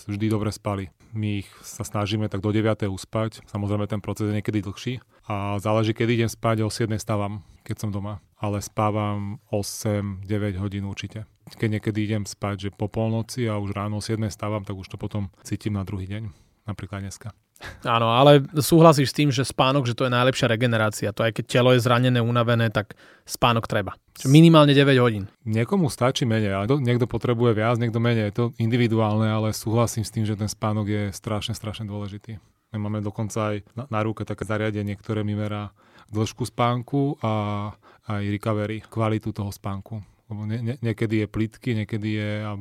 vždy 0.08 0.26
dobre 0.32 0.52
spali. 0.52 0.89
My 1.12 1.43
ich 1.43 1.50
sa 1.62 1.84
snažíme 1.84 2.32
tak 2.32 2.39
do 2.39 2.52
9. 2.56 2.88
uspať, 2.88 3.43
samozrejme 3.47 3.88
ten 3.88 4.00
proces 4.00 4.32
je 4.32 4.38
niekedy 4.39 4.63
dlhší 4.63 5.04
a 5.28 5.60
záleží, 5.60 5.91
kedy 5.91 6.24
idem 6.24 6.32
spať, 6.32 6.63
o 6.63 6.71
7. 6.71 6.88
stávam, 6.97 7.43
keď 7.67 7.88
som 7.88 7.89
doma, 7.91 8.24
ale 8.39 8.63
spávam 8.63 9.38
8-9 9.52 10.24
hodín 10.58 10.88
určite. 10.88 11.28
Keď 11.52 11.80
niekedy 11.80 12.00
idem 12.08 12.24
spať, 12.24 12.67
že 12.67 12.69
po 12.71 12.88
polnoci 12.88 13.43
a 13.52 13.60
už 13.60 13.76
ráno 13.76 14.00
o 14.00 14.04
7. 14.04 14.17
stávam, 14.32 14.63
tak 14.63 14.80
už 14.80 14.88
to 14.88 14.95
potom 14.95 15.28
cítim 15.43 15.76
na 15.76 15.84
druhý 15.84 16.08
deň, 16.08 16.32
napríklad 16.63 17.04
dneska. 17.04 17.36
Áno, 17.86 18.13
ale 18.13 18.45
súhlasíš 18.58 19.13
s 19.13 19.17
tým, 19.17 19.30
že 19.30 19.45
spánok, 19.45 19.89
že 19.89 19.97
to 19.97 20.06
je 20.06 20.13
najlepšia 20.13 20.50
regenerácia. 20.50 21.13
To 21.13 21.26
aj 21.26 21.41
keď 21.41 21.45
telo 21.50 21.71
je 21.74 21.82
zranené, 21.82 22.21
unavené, 22.21 22.69
tak 22.69 22.93
spánok 23.26 23.65
treba. 23.65 23.97
Minimálne 24.26 24.74
9 24.76 24.97
hodín. 25.02 25.26
Niekomu 25.47 25.89
stačí 25.89 26.28
menej, 26.28 26.54
ale 26.54 26.65
niekto 26.78 27.10
potrebuje 27.10 27.58
viac, 27.58 27.82
niekto 27.82 27.97
menej. 27.97 28.30
Je 28.30 28.36
to 28.38 28.45
individuálne, 28.62 29.26
ale 29.26 29.56
súhlasím 29.56 30.06
s 30.06 30.13
tým, 30.13 30.26
že 30.28 30.38
ten 30.38 30.50
spánok 30.50 30.86
je 30.86 31.04
strašne, 31.15 31.58
strašne 31.58 31.89
dôležitý. 31.89 32.38
My 32.71 32.88
máme 32.88 33.04
dokonca 33.04 33.56
aj 33.56 33.67
na, 33.76 33.84
na 33.89 34.00
ruke 34.06 34.24
také 34.24 34.47
zariadenie, 34.47 34.95
ktoré 34.95 35.28
mi 35.28 35.36
merá 35.36 35.76
dĺžku 36.12 36.47
spánku 36.47 37.19
a 37.24 37.32
aj 38.08 38.24
recovery, 38.32 38.84
kvalitu 38.84 39.32
toho 39.32 39.52
spánku. 39.52 40.00
Lebo 40.32 40.47
nie, 40.47 40.60
nie, 40.63 40.76
niekedy 40.80 41.24
je 41.24 41.28
plitky, 41.28 41.76
niekedy 41.76 42.10
je, 42.15 42.32
a 42.47 42.56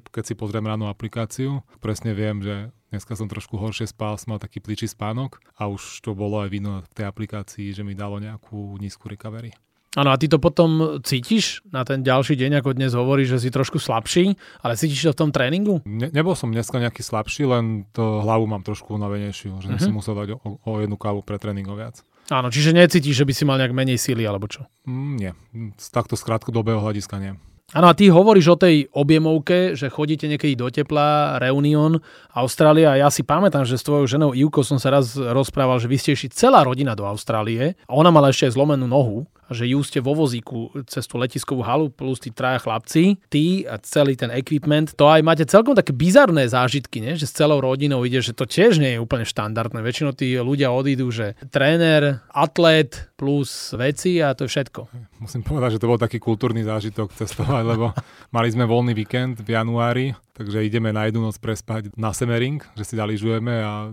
keď 0.00 0.24
si 0.24 0.34
pozriem 0.36 0.64
ráno 0.64 0.88
aplikáciu, 0.88 1.60
presne 1.84 2.16
viem, 2.16 2.40
že 2.40 2.72
Dneska 2.92 3.16
som 3.16 3.24
trošku 3.24 3.56
horšie 3.56 3.88
spal, 3.88 4.20
som 4.20 4.36
mal 4.36 4.40
taký 4.44 4.60
pličí 4.60 4.84
spánok 4.84 5.40
a 5.56 5.64
už 5.64 6.04
to 6.04 6.12
bolo 6.12 6.44
aj 6.44 6.52
vidno 6.52 6.84
v 6.84 6.92
tej 6.92 7.08
aplikácii, 7.08 7.72
že 7.72 7.80
mi 7.80 7.96
dalo 7.96 8.20
nejakú 8.20 8.76
nízku 8.76 9.08
recovery. 9.08 9.48
Áno, 9.96 10.12
a 10.12 10.20
ty 10.20 10.28
to 10.28 10.36
potom 10.36 11.00
cítiš 11.00 11.64
na 11.72 11.88
ten 11.88 12.04
ďalší 12.04 12.36
deň, 12.36 12.60
ako 12.60 12.76
dnes 12.76 12.92
hovoríš, 12.92 13.36
že 13.36 13.38
si 13.44 13.48
trošku 13.48 13.80
slabší, 13.80 14.36
ale 14.60 14.76
cítiš 14.76 15.08
to 15.08 15.12
v 15.16 15.20
tom 15.24 15.30
tréningu? 15.32 15.80
Ne, 15.88 16.12
nebol 16.12 16.36
som 16.36 16.52
dneska 16.52 16.76
nejaký 16.80 17.00
slabší, 17.00 17.48
len 17.48 17.88
to 17.96 18.20
hlavu 18.20 18.44
mám 18.44 18.60
trošku 18.60 18.92
unavenejšiu, 18.92 19.64
že 19.64 19.68
mm-hmm. 19.72 19.84
som 19.88 19.92
musel 19.96 20.12
dať 20.12 20.28
o, 20.36 20.60
o 20.60 20.72
jednu 20.76 20.96
kávu 21.00 21.24
pre 21.24 21.40
tréningov 21.40 21.80
viac. 21.80 22.04
Áno, 22.28 22.52
čiže 22.52 22.76
necítiš, 22.76 23.24
že 23.24 23.28
by 23.28 23.32
si 23.32 23.44
mal 23.48 23.56
nejak 23.56 23.72
menej 23.72 23.96
síly 23.96 24.24
alebo 24.24 24.48
čo? 24.48 24.68
Mm, 24.84 25.12
nie, 25.16 25.32
z 25.80 25.88
takto 25.92 26.16
z 26.16 26.24
krátkodobého 26.28 26.80
hľadiska 26.80 27.16
nie. 27.20 27.36
Áno, 27.72 27.88
a 27.88 27.96
ty 27.96 28.12
hovoríš 28.12 28.52
o 28.52 28.60
tej 28.60 28.92
objemovke, 28.92 29.72
že 29.72 29.88
chodíte 29.88 30.28
niekedy 30.28 30.52
do 30.52 30.68
tepla, 30.68 31.40
Reunion, 31.40 31.96
Austrália. 32.36 33.00
Ja 33.00 33.08
si 33.08 33.24
pamätám, 33.24 33.64
že 33.64 33.80
s 33.80 33.86
tvojou 33.88 34.04
ženou 34.04 34.36
Ivkou 34.36 34.60
som 34.60 34.76
sa 34.76 34.92
raz 34.92 35.16
rozprával, 35.16 35.80
že 35.80 35.88
vy 35.88 35.96
ste 35.96 36.12
celá 36.28 36.68
rodina 36.68 36.92
do 36.92 37.08
Austrálie 37.08 37.72
a 37.88 37.92
ona 37.96 38.12
mala 38.12 38.28
ešte 38.28 38.52
aj 38.52 38.60
zlomenú 38.60 38.84
nohu 38.84 39.24
že 39.52 39.68
ju 39.68 39.80
ste 39.84 40.00
vo 40.00 40.16
vozíku 40.16 40.72
cez 40.88 41.04
tú 41.06 41.16
letiskovú 41.20 41.62
halu 41.64 41.88
plus 41.92 42.18
tí 42.18 42.32
traja 42.32 42.60
chlapci, 42.60 43.20
ty 43.28 43.64
a 43.68 43.78
celý 43.80 44.16
ten 44.18 44.32
equipment, 44.32 44.96
to 44.96 45.08
aj 45.08 45.20
máte 45.24 45.44
celkom 45.46 45.76
také 45.76 45.92
bizarné 45.94 46.48
zážitky, 46.48 47.00
ne? 47.00 47.14
že 47.14 47.28
s 47.28 47.36
celou 47.36 47.60
rodinou 47.60 48.02
ide, 48.02 48.20
že 48.20 48.34
to 48.36 48.48
tiež 48.48 48.80
nie 48.80 48.96
je 48.96 49.02
úplne 49.02 49.28
štandardné. 49.28 49.80
Väčšinou 49.84 50.12
tí 50.16 50.34
ľudia 50.36 50.72
odídu, 50.72 51.12
že 51.12 51.38
tréner, 51.52 52.24
atlet 52.32 53.12
plus 53.16 53.72
veci 53.78 54.18
a 54.18 54.34
to 54.34 54.48
je 54.48 54.50
všetko. 54.50 54.80
Musím 55.22 55.46
povedať, 55.46 55.78
že 55.78 55.80
to 55.80 55.90
bol 55.90 56.00
taký 56.00 56.18
kultúrny 56.18 56.66
zážitok 56.66 57.14
cestovať, 57.14 57.62
lebo 57.62 57.94
mali 58.36 58.48
sme 58.50 58.66
voľný 58.66 58.96
víkend 58.96 59.38
v 59.38 59.54
januári, 59.54 60.06
takže 60.34 60.66
ideme 60.66 60.90
na 60.90 61.06
jednu 61.06 61.22
noc 61.22 61.38
prespať 61.38 61.94
na 61.94 62.10
Semering, 62.10 62.64
že 62.74 62.82
si 62.82 62.94
daližujeme 62.98 63.54
a 63.62 63.92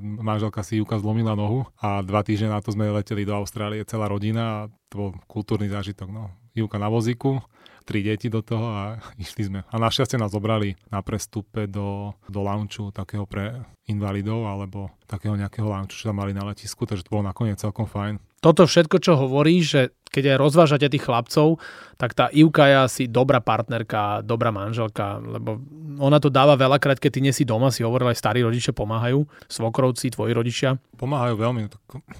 manželka 0.00 0.62
si 0.66 0.78
Juka 0.78 0.98
zlomila 0.98 1.38
nohu 1.38 1.66
a 1.78 2.02
dva 2.02 2.20
týždne 2.26 2.52
na 2.52 2.60
to 2.60 2.74
sme 2.74 2.90
leteli 2.90 3.24
do 3.24 3.34
Austrálie, 3.34 3.86
celá 3.86 4.10
rodina 4.10 4.42
a 4.44 4.58
to 4.90 4.94
bol 4.94 5.10
kultúrny 5.26 5.70
zážitok. 5.70 6.10
No. 6.10 6.30
Juka 6.54 6.78
na 6.78 6.86
vozíku, 6.86 7.42
tri 7.84 8.00
deti 8.00 8.32
do 8.32 8.40
toho 8.40 8.66
a 8.72 8.82
išli 9.24 9.46
sme. 9.46 9.60
A 9.68 9.76
našťastie 9.76 10.16
nás 10.16 10.32
zobrali 10.32 10.74
na 10.88 11.04
prestupe 11.04 11.68
do, 11.68 12.16
do 12.26 12.40
launchu 12.40 12.90
takého 12.90 13.28
pre 13.28 13.62
invalidov 13.84 14.48
alebo 14.48 14.88
takého 15.04 15.36
nejakého 15.36 15.68
launchu, 15.68 15.92
čo 15.92 16.08
tam 16.10 16.24
mali 16.24 16.32
na 16.32 16.48
letisku, 16.48 16.88
takže 16.88 17.04
to 17.04 17.12
bolo 17.12 17.28
nakoniec 17.28 17.60
celkom 17.60 17.84
fajn. 17.84 18.16
toto 18.40 18.64
všetko, 18.64 18.96
čo 19.00 19.20
hovoríš, 19.20 19.64
že 19.64 19.82
keď 20.08 20.36
aj 20.36 20.40
rozvážate 20.40 20.86
tých 20.88 21.04
chlapcov, 21.04 21.58
tak 21.98 22.14
tá 22.14 22.30
Ivka 22.30 22.64
je 22.70 22.76
asi 22.86 23.02
dobrá 23.10 23.42
partnerka, 23.42 24.22
dobrá 24.22 24.54
manželka, 24.54 25.18
lebo 25.18 25.58
ona 25.98 26.18
to 26.18 26.28
dáva 26.32 26.54
veľakrát, 26.58 26.98
keď 26.98 27.10
ty 27.14 27.20
nie 27.22 27.34
si 27.34 27.42
doma, 27.46 27.70
si 27.70 27.84
hovoril, 27.84 28.10
aj 28.10 28.18
starí 28.18 28.40
rodičia 28.42 28.72
pomáhajú, 28.74 29.26
svokrovci, 29.46 30.14
tvoji 30.14 30.32
rodičia. 30.34 30.80
Pomáhajú 30.98 31.34
veľmi, 31.38 31.68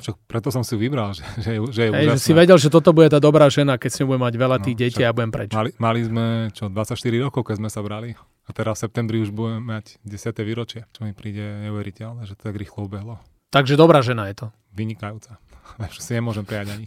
však 0.02 0.14
preto 0.26 0.48
som 0.50 0.62
si 0.62 0.74
vybral, 0.78 1.14
že, 1.14 1.24
že, 1.42 1.50
že 1.70 1.80
je 1.87 1.90
Hej, 1.90 2.06
že 2.16 2.20
si 2.20 2.32
vedel, 2.34 2.58
že 2.58 2.68
toto 2.70 2.94
bude 2.94 3.10
tá 3.10 3.22
dobrá 3.22 3.46
žena, 3.50 3.78
keď 3.78 3.90
si 3.90 4.02
budem 4.02 4.22
mať 4.26 4.34
veľa 4.34 4.56
tých 4.62 4.76
no, 4.76 4.80
detí 4.87 5.02
a 5.02 5.14
budem 5.14 5.30
preč. 5.30 5.50
Mali, 5.54 5.70
mali 5.78 6.00
sme 6.04 6.24
čo, 6.52 6.70
24 6.70 7.26
rokov, 7.26 7.42
keď 7.46 7.56
sme 7.62 7.68
sa 7.70 7.80
brali. 7.80 8.14
A 8.44 8.50
teraz 8.52 8.76
v 8.78 8.90
septembri 8.90 9.24
už 9.24 9.32
budeme 9.32 9.64
mať 9.64 9.96
10. 10.04 10.37
výročie, 10.44 10.84
čo 10.92 11.08
mi 11.08 11.16
príde 11.16 11.64
neuveriteľné, 11.64 12.28
že 12.28 12.37
to 12.37 12.52
tak 12.52 12.60
rýchlo 12.60 12.84
ubehlo. 12.84 13.16
Takže 13.48 13.78
dobrá 13.78 14.04
žena 14.04 14.28
je 14.28 14.44
to. 14.44 14.46
Vynikajúca. 14.74 15.38
Lepšie 15.82 16.02
si 16.02 16.12
nemôžem 16.12 16.44
prijať 16.44 16.76
ani. 16.76 16.87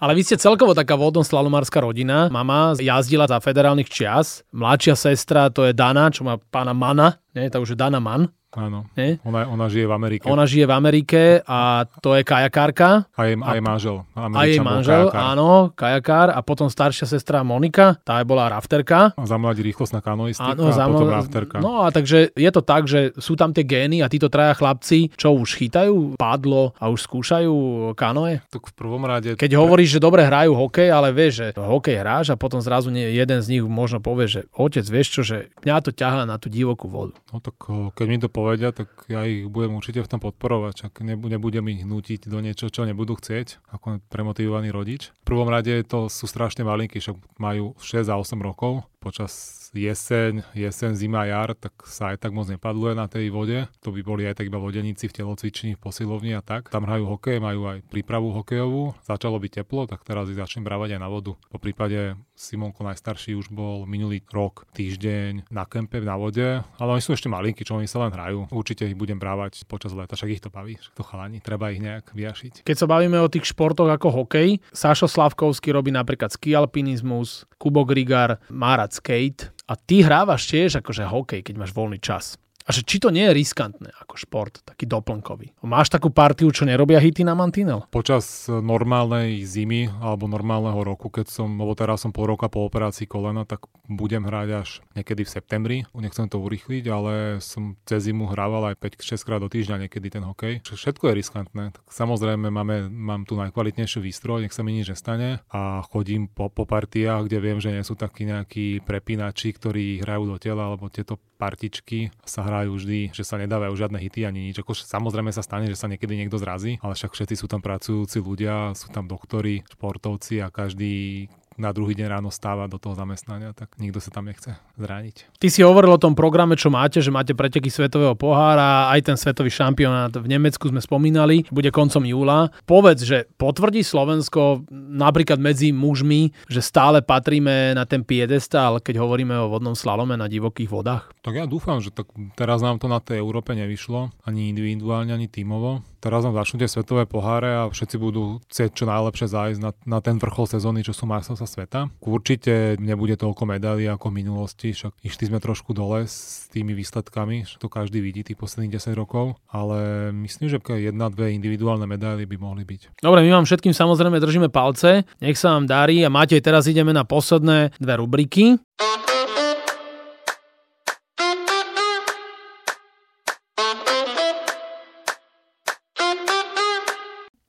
Ale 0.00 0.12
vy 0.16 0.22
ste 0.22 0.36
celkovo 0.40 0.72
taká 0.72 0.94
vodnoslalomarská 0.96 1.82
rodina. 1.82 2.28
Mama 2.32 2.76
jazdila 2.78 3.26
za 3.26 3.40
federálnych 3.42 3.90
čias. 3.90 4.46
Mladšia 4.52 4.94
sestra 4.96 5.48
to 5.52 5.66
je 5.66 5.72
Dana, 5.76 6.08
čo 6.08 6.24
má 6.24 6.38
pána 6.38 6.72
Mana. 6.72 7.18
Nie, 7.36 7.52
to 7.52 7.60
už 7.60 7.76
je 7.76 7.78
Dana 7.78 8.00
Man. 8.00 8.32
Áno. 8.56 8.88
Nie? 8.96 9.20
Ona, 9.28 9.44
ona 9.44 9.68
žije 9.68 9.84
v 9.84 9.92
Amerike. 9.92 10.24
Ona 10.32 10.48
žije 10.48 10.64
v 10.64 10.72
Amerike 10.72 11.22
a 11.44 11.84
to 12.00 12.16
je 12.16 12.24
kajakárka. 12.24 13.04
A 13.12 13.20
jej, 13.28 13.36
a 13.36 13.50
jej 13.52 13.60
manžel. 13.60 13.96
A 14.16 14.42
jej 14.48 14.62
manžel, 14.64 15.12
kajakár. 15.12 15.28
áno, 15.36 15.48
kajakár. 15.76 16.28
A 16.32 16.40
potom 16.40 16.72
staršia 16.72 17.04
sestra 17.04 17.44
Monika, 17.44 18.00
tá 18.00 18.16
je 18.16 18.24
bola 18.24 18.48
rafterka. 18.48 19.12
A 19.12 19.24
za 19.28 19.36
mladí 19.36 19.60
rýchlostná 19.60 20.00
kanoistika 20.00 20.56
áno, 20.56 20.72
a 20.72 20.88
potom 20.88 21.12
rafterka. 21.12 21.56
No 21.60 21.84
a 21.84 21.92
takže 21.92 22.32
je 22.32 22.50
to 22.54 22.64
tak, 22.64 22.88
že 22.88 23.12
sú 23.20 23.36
tam 23.36 23.52
tie 23.52 23.66
gény 23.66 24.00
a 24.00 24.08
títo 24.08 24.32
traja 24.32 24.56
chlapci, 24.56 25.12
čo 25.20 25.36
už 25.36 25.60
chytajú 25.60 26.16
pádlo 26.16 26.72
a 26.80 26.88
už 26.88 27.04
skúšajú 27.04 27.52
kanoe? 27.92 28.40
Tak 28.48 28.72
v 28.72 28.74
prvom 28.78 29.04
rade... 29.04 29.36
Keď 29.36 29.52
hovoríš, 29.52 29.98
že 29.98 30.00
dobre 30.00 30.24
hrajú 30.24 30.56
hokej, 30.56 30.88
ale 30.88 31.12
vieš, 31.12 31.44
že 31.44 31.46
hokej 31.60 32.00
hráš 32.00 32.32
a 32.32 32.40
potom 32.40 32.64
zrazu 32.64 32.88
nie, 32.88 33.04
jeden 33.12 33.44
z 33.44 33.58
nich 33.58 33.62
možno 33.66 34.00
povie, 34.00 34.32
že 34.32 34.40
otec, 34.56 34.86
vieš 34.88 35.08
čo, 35.12 35.20
že 35.26 35.36
mňa 35.60 35.76
to 35.84 35.90
ťahá 35.92 36.24
na 36.24 36.40
tú 36.40 36.48
divokú 36.48 36.88
vodu. 36.88 37.12
No 37.34 37.42
tak 37.42 37.58
keď 37.68 38.06
mi 38.06 38.18
to 38.22 38.30
povedia, 38.30 38.70
tak 38.70 39.10
ja 39.10 39.26
ich 39.26 39.50
budem 39.50 39.74
určite 39.74 39.98
v 39.98 40.10
tom 40.14 40.22
podporovať, 40.22 40.86
čak 40.86 41.02
nebudem 41.02 41.66
ich 41.74 41.82
nutiť 41.82 42.30
do 42.30 42.38
niečo, 42.38 42.70
čo 42.70 42.86
nebudú 42.86 43.18
chcieť, 43.18 43.66
ako 43.66 43.98
premotivovaný 44.06 44.70
rodič. 44.70 45.10
V 45.26 45.34
prvom 45.34 45.50
rade 45.50 45.74
to 45.90 46.06
sú 46.06 46.30
strašne 46.30 46.62
malinky, 46.62 47.02
však 47.02 47.18
majú 47.42 47.74
6 47.82 48.06
a 48.06 48.14
8 48.14 48.38
rokov, 48.38 48.86
počas 49.06 49.70
jeseň, 49.70 50.42
jeseň, 50.50 50.98
zima, 50.98 51.30
jar, 51.30 51.54
tak 51.54 51.86
sa 51.86 52.10
aj 52.10 52.26
tak 52.26 52.34
moc 52.34 52.50
nepadluje 52.50 52.98
na 52.98 53.06
tej 53.06 53.30
vode. 53.30 53.70
To 53.86 53.94
by 53.94 54.02
boli 54.02 54.26
aj 54.26 54.42
tak 54.42 54.50
iba 54.50 54.58
vodeníci 54.58 55.06
v 55.06 55.22
telocvični, 55.22 55.78
v 55.78 55.80
posilovni 55.80 56.34
a 56.34 56.42
tak. 56.42 56.74
Tam 56.74 56.82
hrajú 56.82 57.06
hokej, 57.06 57.38
majú 57.38 57.70
aj 57.70 57.86
prípravu 57.86 58.34
hokejovú. 58.34 58.98
Začalo 59.06 59.38
byť 59.38 59.62
teplo, 59.62 59.86
tak 59.86 60.02
teraz 60.02 60.26
ich 60.26 60.34
začnem 60.34 60.66
brávať 60.66 60.98
aj 60.98 61.00
na 61.06 61.06
vodu. 61.06 61.38
Po 61.38 61.62
prípade 61.62 62.18
Simonko 62.34 62.82
najstarší 62.82 63.38
už 63.38 63.54
bol 63.54 63.86
minulý 63.86 64.26
rok 64.34 64.66
týždeň 64.74 65.54
na 65.54 65.62
kempe 65.68 66.02
na 66.02 66.18
vode, 66.18 66.60
ale 66.60 66.90
oni 66.90 67.00
sú 67.04 67.14
ešte 67.14 67.30
malinky, 67.30 67.62
čo 67.62 67.78
oni 67.78 67.86
sa 67.86 68.02
len 68.02 68.10
hrajú. 68.10 68.50
Určite 68.50 68.90
ich 68.90 68.98
budem 68.98 69.16
brávať 69.22 69.64
počas 69.70 69.94
leta, 69.94 70.18
však 70.18 70.32
ich 70.34 70.42
to 70.42 70.50
baví, 70.50 70.76
to 70.98 71.06
chalani, 71.06 71.38
treba 71.40 71.70
ich 71.70 71.80
nejak 71.80 72.10
vyjašiť. 72.10 72.66
Keď 72.66 72.76
sa 72.76 72.90
bavíme 72.90 73.16
o 73.22 73.30
tých 73.30 73.46
športoch 73.48 73.88
ako 73.88 74.24
hokej, 74.24 74.58
Sašo 74.74 75.08
Slavkovský 75.08 75.72
robí 75.72 75.94
napríklad 75.94 76.34
ski 76.34 76.52
alpinizmus, 76.52 77.48
Kubo 77.56 77.88
Grigar 77.88 78.36
má 78.52 78.76
rád 78.76 78.95
skate, 78.96 79.52
a 79.66 79.74
ty 79.74 80.00
hrávaš 80.06 80.46
tiež 80.48 80.80
akože 80.80 81.04
hokej, 81.10 81.40
keď 81.42 81.54
máš 81.58 81.74
voľný 81.74 81.98
čas. 81.98 82.38
A 82.66 82.74
že 82.74 82.82
či 82.82 82.98
to 82.98 83.14
nie 83.14 83.22
je 83.30 83.32
riskantné 83.38 83.94
ako 84.02 84.18
šport, 84.18 84.58
taký 84.66 84.90
doplnkový. 84.90 85.54
Máš 85.62 85.86
takú 85.86 86.10
partiu, 86.10 86.50
čo 86.50 86.66
nerobia 86.66 86.98
hity 86.98 87.22
na 87.22 87.38
mantinel? 87.38 87.86
Počas 87.94 88.50
normálnej 88.50 89.46
zimy 89.46 89.86
alebo 90.02 90.26
normálneho 90.26 90.82
roku, 90.82 91.06
keď 91.06 91.30
som, 91.30 91.54
lebo 91.54 91.78
teraz 91.78 92.02
som 92.02 92.10
pol 92.10 92.34
roka 92.34 92.50
po 92.50 92.66
operácii 92.66 93.06
kolena, 93.06 93.46
tak 93.46 93.70
budem 93.86 94.26
hrať 94.26 94.48
až 94.50 94.68
niekedy 94.98 95.22
v 95.22 95.30
septembri. 95.30 95.76
Nechcem 95.94 96.26
to 96.26 96.42
urýchliť, 96.42 96.84
ale 96.90 97.38
som 97.38 97.78
cez 97.86 98.10
zimu 98.10 98.34
hrával 98.34 98.74
aj 98.74 98.82
5-6 98.98 99.22
krát 99.22 99.38
do 99.38 99.46
týždňa 99.46 99.86
niekedy 99.86 100.10
ten 100.10 100.26
hokej. 100.26 100.66
Všetko 100.66 101.14
je 101.14 101.18
riskantné. 101.22 101.64
Tak 101.70 101.86
samozrejme 101.86 102.50
máme, 102.50 102.90
mám 102.90 103.22
tu 103.30 103.38
najkvalitnejšiu 103.38 104.02
výstroj, 104.02 104.42
nech 104.42 104.54
sa 104.54 104.66
mi 104.66 104.74
nič 104.74 104.90
nestane 104.90 105.38
a 105.54 105.86
chodím 105.86 106.26
po, 106.26 106.50
po 106.50 106.66
partiách, 106.66 107.30
kde 107.30 107.38
viem, 107.38 107.62
že 107.62 107.70
nie 107.70 107.86
sú 107.86 107.94
takí 107.94 108.26
nejakí 108.26 108.82
prepínači, 108.82 109.54
ktorí 109.54 110.02
hrajú 110.02 110.34
do 110.34 110.36
tela 110.42 110.66
alebo 110.66 110.90
tieto 110.90 111.22
partičky 111.36 112.10
sa 112.24 112.42
hrajú 112.42 112.55
vždy, 112.64 113.12
že 113.12 113.20
sa 113.28 113.36
nedávajú 113.36 113.76
žiadne 113.76 114.00
hity 114.00 114.24
ani 114.24 114.48
nič. 114.48 114.56
Ako, 114.64 114.72
samozrejme 114.72 115.28
sa 115.28 115.44
stane, 115.44 115.68
že 115.68 115.76
sa 115.76 115.92
niekedy 115.92 116.16
niekto 116.16 116.40
zrazí, 116.40 116.80
ale 116.80 116.96
však 116.96 117.12
všetci 117.12 117.36
sú 117.36 117.46
tam 117.46 117.60
pracujúci 117.60 118.24
ľudia, 118.24 118.72
sú 118.72 118.88
tam 118.88 119.04
doktori, 119.04 119.60
športovci 119.68 120.40
a 120.40 120.48
každý 120.48 121.28
na 121.56 121.72
druhý 121.72 121.96
deň 121.96 122.06
ráno 122.06 122.28
stáva 122.32 122.68
do 122.68 122.76
toho 122.76 122.92
zamestnania, 122.96 123.56
tak 123.56 123.74
nikto 123.80 124.00
sa 124.00 124.12
tam 124.12 124.28
nechce 124.28 124.56
zraniť. 124.76 125.36
Ty 125.40 125.48
si 125.48 125.60
hovoril 125.64 125.96
o 125.96 126.00
tom 126.00 126.12
programe, 126.12 126.54
čo 126.56 126.68
máte, 126.68 127.00
že 127.00 127.12
máte 127.12 127.32
preteky 127.32 127.72
svetového 127.72 128.14
pohára, 128.16 128.92
aj 128.92 129.12
ten 129.12 129.16
svetový 129.16 129.48
šampionát 129.48 130.12
v 130.12 130.28
Nemecku 130.28 130.68
sme 130.68 130.80
spomínali, 130.80 131.48
bude 131.48 131.72
koncom 131.72 132.04
júla. 132.04 132.52
Povedz, 132.68 133.04
že 133.04 133.18
potvrdí 133.40 133.80
Slovensko 133.84 134.68
napríklad 134.72 135.40
medzi 135.40 135.72
mužmi, 135.72 136.32
že 136.48 136.60
stále 136.60 137.00
patríme 137.00 137.72
na 137.76 137.84
ten 137.88 138.04
piedestál, 138.04 138.78
keď 138.80 139.00
hovoríme 139.02 139.34
o 139.36 139.50
vodnom 139.50 139.74
slalome 139.74 140.14
na 140.14 140.28
divokých 140.28 140.70
vodách? 140.70 141.10
Tak 141.24 141.34
ja 141.34 141.44
dúfam, 141.48 141.82
že 141.82 141.90
tak 141.90 142.12
teraz 142.38 142.62
nám 142.62 142.78
to 142.78 142.86
na 142.86 143.00
tej 143.02 143.18
Európe 143.18 143.56
nevyšlo, 143.56 144.14
ani 144.28 144.52
individuálne, 144.52 145.10
ani 145.10 145.26
tímovo 145.26 145.82
teraz 146.06 146.22
nám 146.22 146.38
začnú 146.38 146.62
tie 146.62 146.70
svetové 146.70 147.02
poháre 147.10 147.50
a 147.50 147.62
všetci 147.66 147.96
budú 147.98 148.38
chcieť 148.46 148.70
čo 148.78 148.86
najlepšie 148.86 149.26
zájsť 149.26 149.58
na, 149.58 149.74
na 149.82 149.98
ten 149.98 150.22
vrchol 150.22 150.46
sezóny, 150.46 150.86
čo 150.86 150.94
sú 150.94 151.10
majstrovstvá 151.10 151.48
sveta. 151.50 151.80
Určite 151.98 152.78
nebude 152.78 153.18
toľko 153.18 153.42
medailí 153.50 153.90
ako 153.90 154.14
v 154.14 154.22
minulosti, 154.22 154.70
však 154.70 155.02
išli 155.02 155.34
sme 155.34 155.42
trošku 155.42 155.74
dole 155.74 156.06
s 156.06 156.46
tými 156.54 156.78
výsledkami, 156.78 157.58
to 157.58 157.66
každý 157.66 157.98
vidí 157.98 158.22
tých 158.22 158.38
posledných 158.38 158.78
10 158.78 158.94
rokov, 158.94 159.34
ale 159.50 160.10
myslím, 160.14 160.46
že 160.46 160.62
jedna, 160.62 161.10
dve 161.10 161.34
individuálne 161.34 161.90
medaily 161.90 162.22
by 162.30 162.36
mohli 162.38 162.62
byť. 162.62 163.02
Dobre, 163.02 163.26
my 163.26 163.42
vám 163.42 163.46
všetkým 163.50 163.74
samozrejme 163.74 164.22
držíme 164.22 164.48
palce, 164.54 165.02
nech 165.18 165.34
sa 165.34 165.58
vám 165.58 165.66
darí 165.66 166.06
a 166.06 166.12
máte 166.12 166.38
teraz 166.38 166.70
ideme 166.70 166.94
na 166.94 167.02
posledné 167.02 167.74
dve 167.82 167.94
rubriky. 167.98 168.62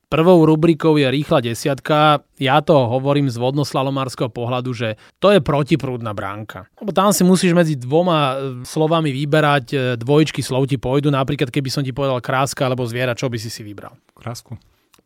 Prvou 0.07 0.47
rubrikou 0.47 0.95
je 0.95 1.03
rýchla 1.03 1.43
desiatka. 1.43 2.23
Ja 2.39 2.63
to 2.63 2.87
hovorím 2.87 3.27
z 3.27 3.35
vodnoslalomárskeho 3.43 4.31
pohľadu, 4.31 4.71
že 4.71 4.95
to 5.19 5.35
je 5.35 5.43
protiprúdna 5.43 6.15
bránka. 6.15 6.71
Lebo 6.79 6.95
tam 6.95 7.11
si 7.11 7.27
musíš 7.27 7.51
medzi 7.51 7.75
dvoma 7.75 8.19
e, 8.31 8.35
slovami 8.63 9.11
vyberať, 9.11 9.65
e, 9.75 9.77
dvojičky 9.99 10.39
slov 10.39 10.71
ti 10.71 10.79
pôjdu, 10.79 11.11
napríklad 11.11 11.51
keby 11.51 11.67
som 11.67 11.83
ti 11.83 11.91
povedal 11.91 12.23
kráska 12.23 12.63
alebo 12.63 12.87
zviera, 12.87 13.19
čo 13.19 13.27
by 13.27 13.35
si 13.35 13.51
si 13.51 13.67
vybral? 13.67 13.99
Krásku. 14.15 14.55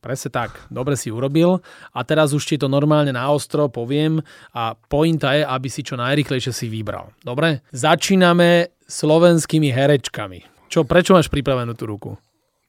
Presne 0.05 0.29
tak, 0.29 0.69
dobre 0.69 0.93
si 0.93 1.09
urobil. 1.09 1.65
A 1.97 2.05
teraz 2.05 2.29
už 2.37 2.45
ti 2.45 2.61
to 2.61 2.69
normálne 2.69 3.09
na 3.09 3.25
ostro 3.33 3.73
poviem 3.73 4.21
a 4.53 4.77
pointa 4.77 5.33
je, 5.33 5.41
aby 5.41 5.65
si 5.65 5.81
čo 5.81 5.97
najrychlejšie 5.97 6.53
si 6.53 6.69
vybral. 6.69 7.09
Dobre? 7.25 7.65
Začíname 7.73 8.77
slovenskými 8.85 9.73
herečkami. 9.73 10.69
Čo, 10.69 10.85
prečo 10.85 11.17
máš 11.17 11.25
pripravenú 11.25 11.73
tú 11.73 11.89
ruku? 11.89 12.13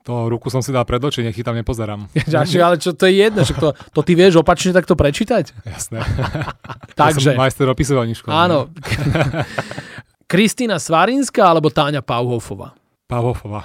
To 0.02 0.26
ruku 0.26 0.50
som 0.50 0.58
si 0.58 0.74
dal 0.74 0.82
pred 0.82 0.98
oči, 0.98 1.22
nech 1.22 1.38
tam 1.46 1.54
nepozerám. 1.54 2.10
Ďalšie, 2.34 2.58
ale 2.58 2.76
čo 2.82 2.90
to 2.90 3.06
je 3.06 3.22
jedno, 3.22 3.46
že 3.46 3.54
to, 3.54 3.70
to 3.94 4.00
ty 4.02 4.18
vieš 4.18 4.42
opačne 4.42 4.74
takto 4.74 4.98
prečítať? 4.98 5.54
Jasné. 5.62 6.02
Takže. 6.98 7.32
Ja 7.32 7.38
som 7.38 7.42
majster 7.42 7.66
opisovaní 7.70 8.18
školy. 8.18 8.34
Áno. 8.34 8.66
Kristýna 10.32 10.82
Svarinská 10.82 11.44
alebo 11.44 11.70
Táňa 11.70 12.02
Pauhofová? 12.02 12.74
Pauhofová. 13.06 13.62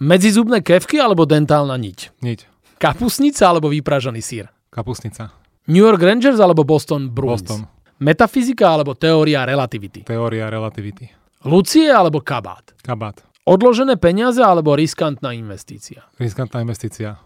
Medzizubné 0.00 0.64
kevky 0.64 0.98
alebo 0.98 1.22
dentálna 1.28 1.78
niť? 1.78 2.18
Niť. 2.18 2.40
Kapusnica 2.80 3.46
alebo 3.46 3.70
vypražaný 3.70 4.24
sír? 4.24 4.50
Kapusnica. 4.74 5.30
New 5.70 5.84
York 5.84 6.02
Rangers 6.02 6.40
alebo 6.42 6.66
Boston 6.66 7.12
Bruins? 7.12 7.46
Boston. 7.46 7.68
Metafyzika 8.02 8.74
alebo 8.74 8.98
teória 8.98 9.46
relativity? 9.46 10.02
Teória 10.02 10.50
relativity. 10.50 11.06
Lucie 11.46 11.92
alebo 11.92 12.18
kabát? 12.24 12.74
Kabát. 12.82 13.22
Odložené 13.44 14.00
peniaze 14.00 14.40
alebo 14.40 14.72
riskantná 14.72 15.36
investícia? 15.36 16.08
Riskantná 16.16 16.64
investícia. 16.64 17.20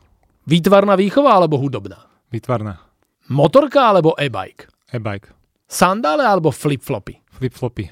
Výtvarná 0.50 0.98
výchova 0.98 1.31
alebo 1.31 1.62
hudobná? 1.62 2.11
Výtvarná. 2.35 2.83
Motorka 3.31 3.94
alebo 3.94 4.18
e-bike? 4.18 4.66
E-bike. 4.98 5.31
Sandále 5.70 6.26
alebo 6.26 6.50
flip-flopy? 6.50 7.22
Flip-flopy. 7.38 7.87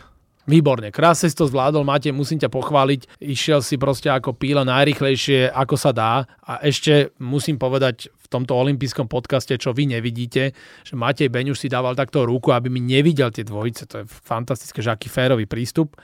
Výborne, 0.46 0.94
krásne 0.94 1.26
si 1.26 1.34
to 1.34 1.50
zvládol, 1.50 1.82
Matej, 1.82 2.14
musím 2.14 2.38
ťa 2.38 2.54
pochváliť. 2.54 3.18
Išiel 3.18 3.66
si 3.66 3.74
proste 3.82 4.14
ako 4.14 4.38
píla 4.38 4.62
najrychlejšie, 4.62 5.50
ako 5.50 5.74
sa 5.74 5.90
dá. 5.90 6.22
A 6.46 6.62
ešte 6.62 7.10
musím 7.18 7.58
povedať 7.58 8.14
v 8.14 8.26
tomto 8.30 8.54
olympijskom 8.54 9.10
podcaste, 9.10 9.54
čo 9.58 9.74
vy 9.74 9.90
nevidíte, 9.90 10.54
že 10.82 10.94
Matej 10.94 11.30
Beňuš 11.30 11.66
si 11.66 11.68
dával 11.70 11.98
takto 11.98 12.22
ruku, 12.26 12.54
aby 12.54 12.70
mi 12.70 12.78
nevidel 12.78 13.34
tie 13.34 13.42
dvojice. 13.42 13.90
To 13.90 13.94
je 14.02 14.04
fantastické, 14.06 14.82
že 14.82 14.94
aký 14.94 15.10
férový 15.10 15.46
prístup. 15.46 15.98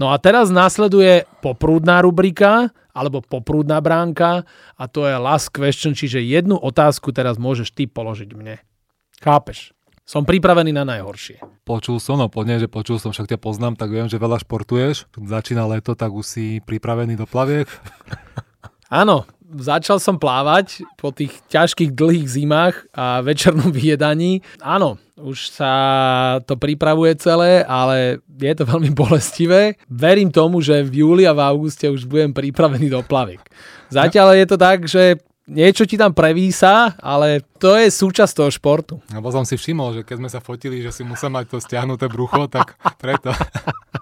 No 0.00 0.12
a 0.12 0.20
teraz 0.20 0.48
nasleduje 0.48 1.28
poprúdna 1.40 2.00
rubrika, 2.04 2.72
alebo 2.96 3.20
poprúdna 3.20 3.84
bránka 3.84 4.48
a 4.80 4.84
to 4.88 5.04
je 5.04 5.20
last 5.20 5.52
question, 5.52 5.92
čiže 5.92 6.24
jednu 6.24 6.56
otázku 6.56 7.12
teraz 7.12 7.36
môžeš 7.36 7.76
ty 7.76 7.84
položiť 7.84 8.32
mne. 8.32 8.56
Chápeš? 9.20 9.75
Som 10.06 10.22
pripravený 10.22 10.70
na 10.70 10.86
najhoršie. 10.86 11.42
Počul 11.66 11.98
som, 11.98 12.14
no 12.14 12.30
podne, 12.30 12.62
že 12.62 12.70
počul 12.70 13.02
som, 13.02 13.10
však 13.10 13.26
ťa 13.26 13.42
poznám, 13.42 13.74
tak 13.74 13.90
viem, 13.90 14.06
že 14.06 14.22
veľa 14.22 14.38
športuješ. 14.38 15.10
Začína 15.18 15.66
leto, 15.66 15.98
tak 15.98 16.14
už 16.14 16.22
si 16.22 16.44
pripravený 16.62 17.18
do 17.18 17.26
plaviek. 17.26 17.66
Áno, 18.86 19.26
začal 19.42 19.98
som 19.98 20.14
plávať 20.14 20.86
po 20.94 21.10
tých 21.10 21.34
ťažkých 21.50 21.90
dlhých 21.90 22.22
zimách 22.22 22.86
a 22.94 23.18
večernom 23.18 23.74
vyjedaní. 23.74 24.46
Áno, 24.62 24.94
už 25.18 25.50
sa 25.50 25.74
to 26.46 26.54
pripravuje 26.54 27.18
celé, 27.18 27.66
ale 27.66 28.22
je 28.30 28.54
to 28.54 28.62
veľmi 28.62 28.94
bolestivé. 28.94 29.74
Verím 29.90 30.30
tomu, 30.30 30.62
že 30.62 30.86
v 30.86 31.02
júli 31.02 31.26
a 31.26 31.34
v 31.34 31.42
auguste 31.42 31.90
už 31.90 32.06
budem 32.06 32.30
pripravený 32.30 32.94
do 32.94 33.02
plaviek. 33.02 33.42
Zatiaľ 33.90 34.38
je 34.38 34.46
to 34.46 34.54
tak, 34.54 34.86
že 34.86 35.18
niečo 35.46 35.86
ti 35.86 35.94
tam 35.94 36.12
prevísa, 36.12 36.98
ale 36.98 37.42
to 37.56 37.78
je 37.78 37.88
súčasť 37.88 38.32
toho 38.36 38.50
športu. 38.50 38.94
Lebo 39.14 39.30
som 39.30 39.46
si 39.46 39.54
všimol, 39.54 39.96
že 39.96 40.02
keď 40.02 40.16
sme 40.18 40.30
sa 40.30 40.40
fotili, 40.42 40.82
že 40.82 40.92
si 40.92 41.06
musel 41.06 41.30
mať 41.30 41.54
to 41.54 41.58
stiahnuté 41.62 42.10
brucho, 42.10 42.50
tak 42.50 42.74
preto. 43.02 43.32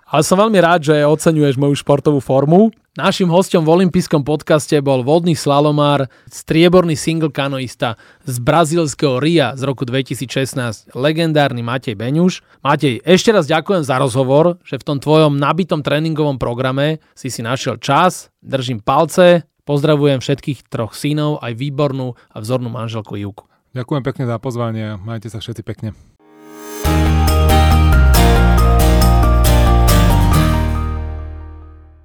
Ale 0.08 0.22
som 0.24 0.40
veľmi 0.40 0.58
rád, 0.58 0.92
že 0.92 1.04
oceňuješ 1.04 1.60
moju 1.60 1.76
športovú 1.78 2.18
formu. 2.18 2.72
Našim 2.94 3.26
hostom 3.26 3.66
v 3.66 3.74
olympijskom 3.82 4.22
podcaste 4.22 4.78
bol 4.78 5.02
vodný 5.02 5.34
slalomár, 5.34 6.06
strieborný 6.30 6.94
single 6.94 7.34
kanoista 7.34 7.98
z 8.22 8.38
brazílskeho 8.38 9.18
RIA 9.18 9.58
z 9.58 9.66
roku 9.66 9.82
2016, 9.82 10.94
legendárny 10.94 11.58
Matej 11.66 11.98
Beňuš. 11.98 12.46
Matej, 12.62 13.02
ešte 13.02 13.34
raz 13.34 13.50
ďakujem 13.50 13.82
za 13.82 13.98
rozhovor, 13.98 14.62
že 14.62 14.78
v 14.78 14.86
tom 14.86 14.98
tvojom 15.02 15.34
nabitom 15.34 15.82
tréningovom 15.82 16.38
programe 16.38 17.02
si 17.18 17.34
si 17.34 17.42
našiel 17.42 17.82
čas, 17.82 18.30
držím 18.38 18.78
palce, 18.78 19.42
Pozdravujem 19.64 20.20
všetkých 20.20 20.68
troch 20.68 20.92
synov, 20.92 21.40
aj 21.40 21.56
výbornú 21.56 22.20
a 22.32 22.36
vzornú 22.44 22.68
manželku 22.68 23.16
Júku. 23.16 23.48
Ďakujem 23.72 24.02
pekne 24.04 24.24
za 24.28 24.36
pozvanie, 24.36 25.00
majte 25.00 25.32
sa 25.32 25.40
všetci 25.40 25.62
pekne. 25.64 25.96